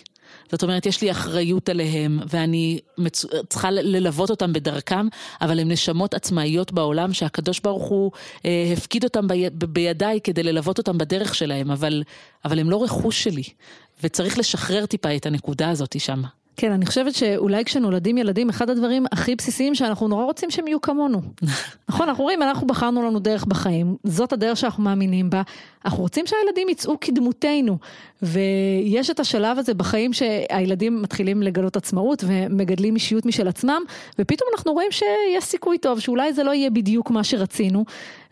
זאת 0.52 0.62
אומרת, 0.62 0.86
יש 0.86 1.02
לי 1.02 1.10
אחריות 1.10 1.68
עליהם, 1.68 2.18
ואני 2.28 2.78
מצ... 2.98 3.24
צריכה 3.48 3.70
ללוות 3.70 4.30
אותם 4.30 4.52
בדרכם, 4.52 5.08
אבל 5.40 5.60
הם 5.60 5.68
נשמות 5.68 6.14
עצמאיות 6.14 6.72
בעולם 6.72 7.12
שהקדוש 7.12 7.60
ברוך 7.60 7.88
הוא 7.88 8.12
אה, 8.44 8.72
הפקיד 8.72 9.04
אותם 9.04 9.28
בי... 9.28 9.50
בידיי 9.50 10.20
כדי 10.24 10.42
ללוות 10.42 10.78
אותם 10.78 10.98
בדרך 10.98 11.34
שלהם, 11.34 11.70
אבל, 11.70 12.02
אבל 12.44 12.58
הם 12.58 12.70
לא 12.70 12.82
רכוש 12.82 13.24
שלי, 13.24 13.42
וצריך 14.02 14.38
לשחרר 14.38 14.86
טיפה 14.86 15.16
את 15.16 15.26
הנקודה 15.26 15.70
הזאת 15.70 16.00
שם. 16.00 16.22
כן, 16.56 16.72
אני 16.72 16.86
חושבת 16.86 17.14
שאולי 17.14 17.64
כשנולדים 17.64 18.18
ילדים, 18.18 18.48
אחד 18.48 18.70
הדברים 18.70 19.04
הכי 19.12 19.36
בסיסיים 19.36 19.74
שאנחנו 19.74 20.08
נורא 20.08 20.24
רוצים 20.24 20.50
שהם 20.50 20.68
יהיו 20.68 20.80
כמונו. 20.80 21.20
נכון, 21.88 22.08
אנחנו 22.08 22.24
רואים, 22.24 22.42
אנחנו 22.42 22.66
בחרנו 22.66 23.02
לנו 23.02 23.18
דרך 23.18 23.44
בחיים, 23.44 23.96
זאת 24.04 24.32
הדרך 24.32 24.56
שאנחנו 24.56 24.82
מאמינים 24.82 25.30
בה, 25.30 25.42
אנחנו 25.84 26.02
רוצים 26.02 26.26
שהילדים 26.26 26.68
יצאו 26.68 27.00
כדמותנו, 27.00 27.78
ויש 28.22 29.10
את 29.10 29.20
השלב 29.20 29.58
הזה 29.58 29.74
בחיים 29.74 30.12
שהילדים 30.12 31.02
מתחילים 31.02 31.42
לגלות 31.42 31.76
עצמאות 31.76 32.24
ומגדלים 32.26 32.94
אישיות 32.94 33.26
משל 33.26 33.48
עצמם, 33.48 33.82
ופתאום 34.18 34.48
אנחנו 34.56 34.72
רואים 34.72 34.90
שיש 34.90 35.44
סיכוי 35.44 35.78
טוב, 35.78 36.00
שאולי 36.00 36.32
זה 36.32 36.44
לא 36.44 36.54
יהיה 36.54 36.70
בדיוק 36.70 37.10
מה 37.10 37.24
שרצינו, 37.24 37.84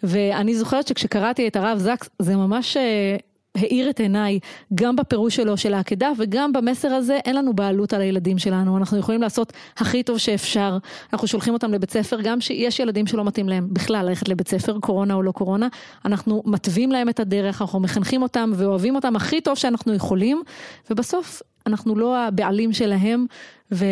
ואני 0.03 0.55
זוכרת 0.55 0.89
שכשקראתי 0.89 1.49
את 1.49 1.57
הרב 1.57 1.79
זקס, 1.79 2.09
זה 2.19 2.37
ממש 2.37 2.77
אה, 2.77 3.17
האיר 3.55 3.91
את 3.91 4.01
עיניי 4.01 4.39
גם 4.75 4.97
בפירוש 4.97 5.37
שלו 5.37 5.57
של 5.57 5.75
העקדה 5.75 6.11
וגם 6.19 6.53
במסר 6.53 6.89
הזה 6.89 7.19
אין 7.25 7.37
לנו 7.37 7.53
בעלות 7.53 7.93
על 7.93 8.01
הילדים 8.01 8.39
שלנו, 8.39 8.77
אנחנו 8.77 8.99
יכולים 8.99 9.23
לעשות 9.23 9.53
הכי 9.77 10.03
טוב 10.03 10.19
שאפשר, 10.19 10.79
אנחנו 11.13 11.29
שולחים 11.29 11.55
אותם 11.55 11.73
לבית 11.73 11.91
ספר, 11.91 12.21
גם 12.21 12.41
שיש 12.41 12.81
ילדים 12.81 13.07
שלא 13.07 13.25
מתאים 13.25 13.49
להם 13.49 13.69
בכלל 13.73 14.07
ללכת 14.07 14.29
לבית 14.29 14.49
ספר, 14.49 14.79
קורונה 14.81 15.15
או 15.15 15.23
לא 15.23 15.33
קורונה, 15.33 15.69
אנחנו 16.05 16.43
מתווים 16.47 16.93
להם 16.93 17.09
את 17.09 17.21
הדרך, 17.21 17.63
אנחנו 17.63 17.81
מחנכים 17.81 18.23
אותם 18.23 18.53
ואוהבים 18.57 18.95
אותם 18.95 19.17
הכי 19.17 19.41
טוב 19.41 19.55
שאנחנו 19.59 19.95
יכולים, 19.95 20.43
ובסוף 20.91 21.43
אנחנו 21.67 21.95
לא 21.95 22.19
הבעלים 22.19 22.73
שלהם, 22.73 23.27
ו... 23.73 23.85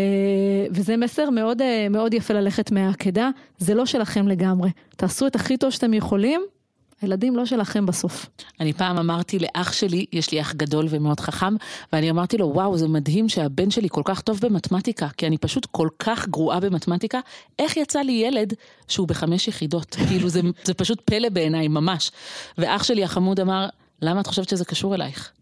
וזה 0.70 0.96
מסר 0.96 1.30
מאוד, 1.30 1.62
מאוד 1.90 2.14
יפה 2.14 2.34
ללכת 2.34 2.70
מהעקדה, 2.70 3.30
זה 3.58 3.74
לא 3.74 3.86
שלכם 3.86 4.28
לגמרי, 4.28 4.70
תעשו 4.96 5.26
את 5.26 5.36
הכי 5.36 5.56
טוב 5.56 5.70
שאתם 5.70 5.94
יכולים, 5.94 6.40
הילדים 7.00 7.36
לא 7.36 7.46
שלכם 7.46 7.86
בסוף. 7.86 8.26
אני 8.60 8.72
פעם 8.72 8.98
אמרתי 8.98 9.38
לאח 9.38 9.72
שלי, 9.72 10.06
יש 10.12 10.32
לי 10.32 10.40
אח 10.40 10.52
גדול 10.52 10.86
ומאוד 10.90 11.20
חכם, 11.20 11.54
ואני 11.92 12.10
אמרתי 12.10 12.38
לו, 12.38 12.50
וואו, 12.54 12.78
זה 12.78 12.88
מדהים 12.88 13.28
שהבן 13.28 13.70
שלי 13.70 13.88
כל 13.90 14.02
כך 14.04 14.20
טוב 14.20 14.40
במתמטיקה, 14.40 15.08
כי 15.16 15.26
אני 15.26 15.38
פשוט 15.38 15.66
כל 15.66 15.88
כך 15.98 16.28
גרועה 16.28 16.60
במתמטיקה, 16.60 17.20
איך 17.58 17.76
יצא 17.76 18.00
לי 18.00 18.12
ילד 18.12 18.54
שהוא 18.88 19.08
בחמש 19.08 19.48
יחידות? 19.48 19.96
כאילו, 20.08 20.28
זה, 20.28 20.40
זה 20.64 20.74
פשוט 20.74 21.00
פלא 21.04 21.28
בעיניי, 21.28 21.68
ממש. 21.68 22.10
ואח 22.58 22.82
שלי 22.82 23.04
החמוד 23.04 23.40
אמר, 23.40 23.68
למה 24.02 24.20
את 24.20 24.26
חושבת 24.26 24.48
שזה 24.48 24.64
קשור 24.64 24.94
אלייך? 24.94 25.32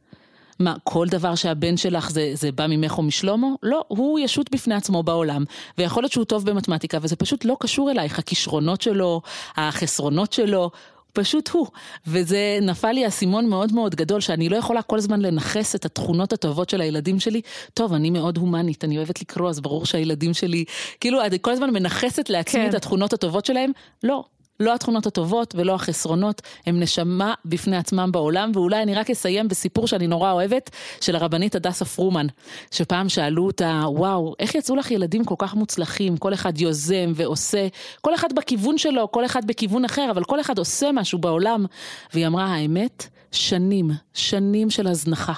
מה, 0.58 0.74
כל 0.84 1.06
דבר 1.08 1.34
שהבן 1.34 1.76
שלך 1.76 2.10
זה, 2.10 2.30
זה 2.34 2.52
בא 2.52 2.66
ממך 2.66 2.98
או 2.98 3.02
משלמה? 3.02 3.46
לא, 3.62 3.84
הוא 3.88 4.18
ישות 4.18 4.50
בפני 4.50 4.74
עצמו 4.74 5.02
בעולם, 5.02 5.44
ויכול 5.78 6.02
להיות 6.02 6.12
שהוא 6.12 6.24
טוב 6.24 6.50
במתמטיקה, 6.50 6.98
וזה 7.02 7.16
פשוט 7.16 7.44
לא 7.44 7.56
קשור 7.60 7.90
אלייך, 7.90 8.18
הכישרונות 8.18 8.82
שלו, 8.82 9.20
החסרונות 9.56 10.32
שלו, 10.32 10.70
פשוט 11.16 11.48
הוא. 11.48 11.66
וזה 12.06 12.58
נפל 12.62 12.92
לי 12.92 13.06
אסימון 13.06 13.48
מאוד 13.48 13.72
מאוד 13.72 13.94
גדול, 13.94 14.20
שאני 14.20 14.48
לא 14.48 14.56
יכולה 14.56 14.82
כל 14.82 14.98
הזמן 14.98 15.20
לנכס 15.20 15.74
את 15.74 15.84
התכונות 15.84 16.32
הטובות 16.32 16.70
של 16.70 16.80
הילדים 16.80 17.20
שלי. 17.20 17.40
טוב, 17.74 17.92
אני 17.92 18.10
מאוד 18.10 18.38
הומנית, 18.38 18.84
אני 18.84 18.98
אוהבת 18.98 19.20
לקרוא, 19.20 19.50
אז 19.50 19.60
ברור 19.60 19.86
שהילדים 19.86 20.34
שלי, 20.34 20.64
כאילו, 21.00 21.22
אני 21.22 21.38
כל 21.40 21.50
הזמן 21.50 21.70
מנכסת 21.70 22.30
לעצמי 22.30 22.60
כן. 22.60 22.68
את 22.68 22.74
התכונות 22.74 23.12
הטובות 23.12 23.46
שלהם. 23.46 23.70
לא, 24.02 24.24
לא 24.60 24.74
התכונות 24.74 25.06
הטובות 25.06 25.54
ולא 25.54 25.74
החסרונות, 25.74 26.42
הם 26.66 26.80
נשמה 26.80 27.34
בפני 27.44 27.76
עצמם 27.76 28.12
בעולם, 28.12 28.50
ואולי 28.54 28.82
אני 28.82 28.94
רק 28.94 29.10
אסיים 29.10 29.48
בסיפור 29.48 29.86
שאני 29.86 30.06
נורא 30.06 30.32
אוהבת, 30.32 30.70
של 31.00 31.16
הרבנית 31.16 31.54
הדסה 31.54 31.84
פרומן, 31.84 32.26
שפעם 32.70 33.08
שאלו 33.08 33.46
אותה, 33.46 33.82
וואו, 33.86 34.34
איך 34.38 34.54
יצאו 34.54 34.76
לך 34.76 34.90
ילדים 34.90 35.24
כל 35.24 35.34
כך 35.38 35.54
מוצלחים, 35.54 36.16
כל 36.16 36.34
אחד 36.34 36.60
יוזם 36.60 37.12
ועושה, 37.14 37.68
כל 38.00 38.14
אחד 38.14 38.28
בכיוון 38.36 38.78
שלו, 38.78 39.10
כל 39.12 39.24
אחד 39.24 39.46
בכיוון 39.46 39.84
אחר, 39.84 40.10
אבל 40.10 40.24
כל 40.24 40.40
אחד 40.40 40.58
עושה 40.58 40.92
משהו 40.92 41.18
בעולם. 41.18 41.66
והיא 42.14 42.26
אמרה, 42.26 42.44
האמת, 42.44 43.08
שנים, 43.32 43.90
שנים 44.14 44.70
של 44.70 44.86
הזנחה. 44.86 45.32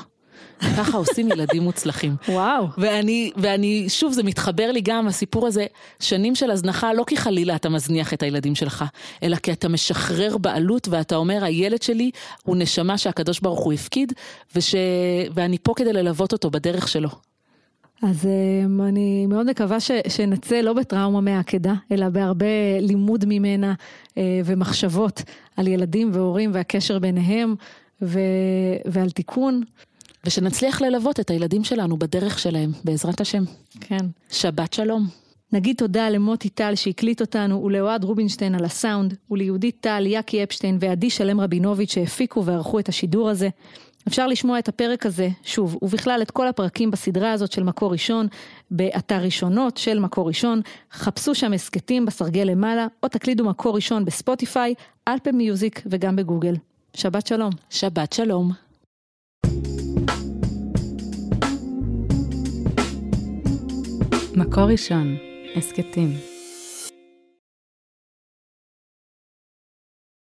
ככה 0.60 0.96
עושים 0.96 1.28
ילדים 1.32 1.62
מוצלחים. 1.62 2.16
וואו. 2.28 2.66
ואני, 2.78 3.30
ואני, 3.36 3.84
שוב, 3.88 4.12
זה 4.12 4.22
מתחבר 4.22 4.72
לי 4.72 4.80
גם, 4.80 5.08
הסיפור 5.08 5.46
הזה, 5.46 5.66
שנים 6.00 6.34
של 6.34 6.50
הזנחה, 6.50 6.92
לא 6.92 7.04
כי 7.06 7.16
חלילה 7.16 7.56
אתה 7.56 7.68
מזניח 7.68 8.14
את 8.14 8.22
הילדים 8.22 8.54
שלך, 8.54 8.84
אלא 9.22 9.36
כי 9.36 9.52
אתה 9.52 9.68
משחרר 9.68 10.38
בעלות 10.38 10.88
ואתה 10.88 11.16
אומר, 11.16 11.44
הילד 11.44 11.82
שלי 11.82 12.10
הוא 12.42 12.56
נשמה 12.56 12.98
שהקדוש 12.98 13.40
ברוך 13.40 13.60
הוא 13.60 13.72
הפקיד, 13.72 14.12
וש... 14.56 14.74
ואני 15.34 15.56
פה 15.62 15.72
כדי 15.76 15.92
ללוות 15.92 16.32
אותו 16.32 16.50
בדרך 16.50 16.88
שלו. 16.88 17.08
אז 18.02 18.24
um, 18.24 18.82
אני 18.82 19.26
מאוד 19.26 19.50
מקווה 19.50 19.80
ש, 19.80 19.90
שנצא 20.08 20.60
לא 20.60 20.72
בטראומה 20.72 21.20
מהעקדה, 21.20 21.74
אלא 21.92 22.08
בהרבה 22.08 22.46
לימוד 22.80 23.24
ממנה 23.28 23.74
uh, 23.74 24.14
ומחשבות 24.44 25.22
על 25.56 25.68
ילדים 25.68 26.10
והורים 26.12 26.50
והקשר 26.54 26.98
ביניהם 26.98 27.54
ו, 28.02 28.20
ועל 28.84 29.10
תיקון. 29.10 29.62
ושנצליח 30.26 30.82
ללוות 30.82 31.20
את 31.20 31.30
הילדים 31.30 31.64
שלנו 31.64 31.96
בדרך 31.96 32.38
שלהם, 32.38 32.70
בעזרת 32.84 33.20
השם. 33.20 33.44
כן. 33.80 34.06
שבת 34.30 34.72
שלום. 34.72 35.06
נגיד 35.52 35.76
תודה 35.76 36.10
למוטי 36.10 36.48
טל 36.48 36.74
שהקליט 36.74 37.20
אותנו 37.20 37.64
ולאוהד 37.64 38.04
רובינשטיין 38.04 38.54
על 38.54 38.64
הסאונד 38.64 39.14
וליהודית 39.30 39.76
טל, 39.80 40.06
יאקי 40.06 40.42
אפשטיין 40.42 40.78
ועדי 40.80 41.10
שלם 41.10 41.40
רבינוביץ' 41.40 41.92
שהפיקו 41.92 42.44
וערכו 42.44 42.78
את 42.78 42.88
השידור 42.88 43.30
הזה. 43.30 43.48
אפשר 44.08 44.26
לשמוע 44.26 44.58
את 44.58 44.68
הפרק 44.68 45.06
הזה, 45.06 45.28
שוב, 45.44 45.78
ובכלל 45.82 46.22
את 46.22 46.30
כל 46.30 46.48
הפרקים 46.48 46.90
בסדרה 46.90 47.32
הזאת 47.32 47.52
של 47.52 47.62
מקור 47.62 47.92
ראשון, 47.92 48.26
באתר 48.70 49.22
ראשונות 49.22 49.76
של 49.76 49.98
מקור 49.98 50.28
ראשון, 50.28 50.60
חפשו 50.92 51.34
שם 51.34 51.52
הסכתים 51.52 52.06
בסרגל 52.06 52.42
למעלה, 52.42 52.86
או 53.02 53.08
תקלידו 53.08 53.44
מקור 53.44 53.76
ראשון 53.76 54.04
בספוטיפיי, 54.04 54.74
אלפל 55.08 55.32
מיוזיק 55.32 55.82
וגם 55.86 56.16
בגוגל. 56.16 56.54
שבת 56.94 57.26
שלום. 57.26 57.50
שבת 57.70 58.12
שלום. 58.12 58.52
מקור 64.38 64.64
ראשון, 64.64 65.16
הסכתים. 65.56 66.27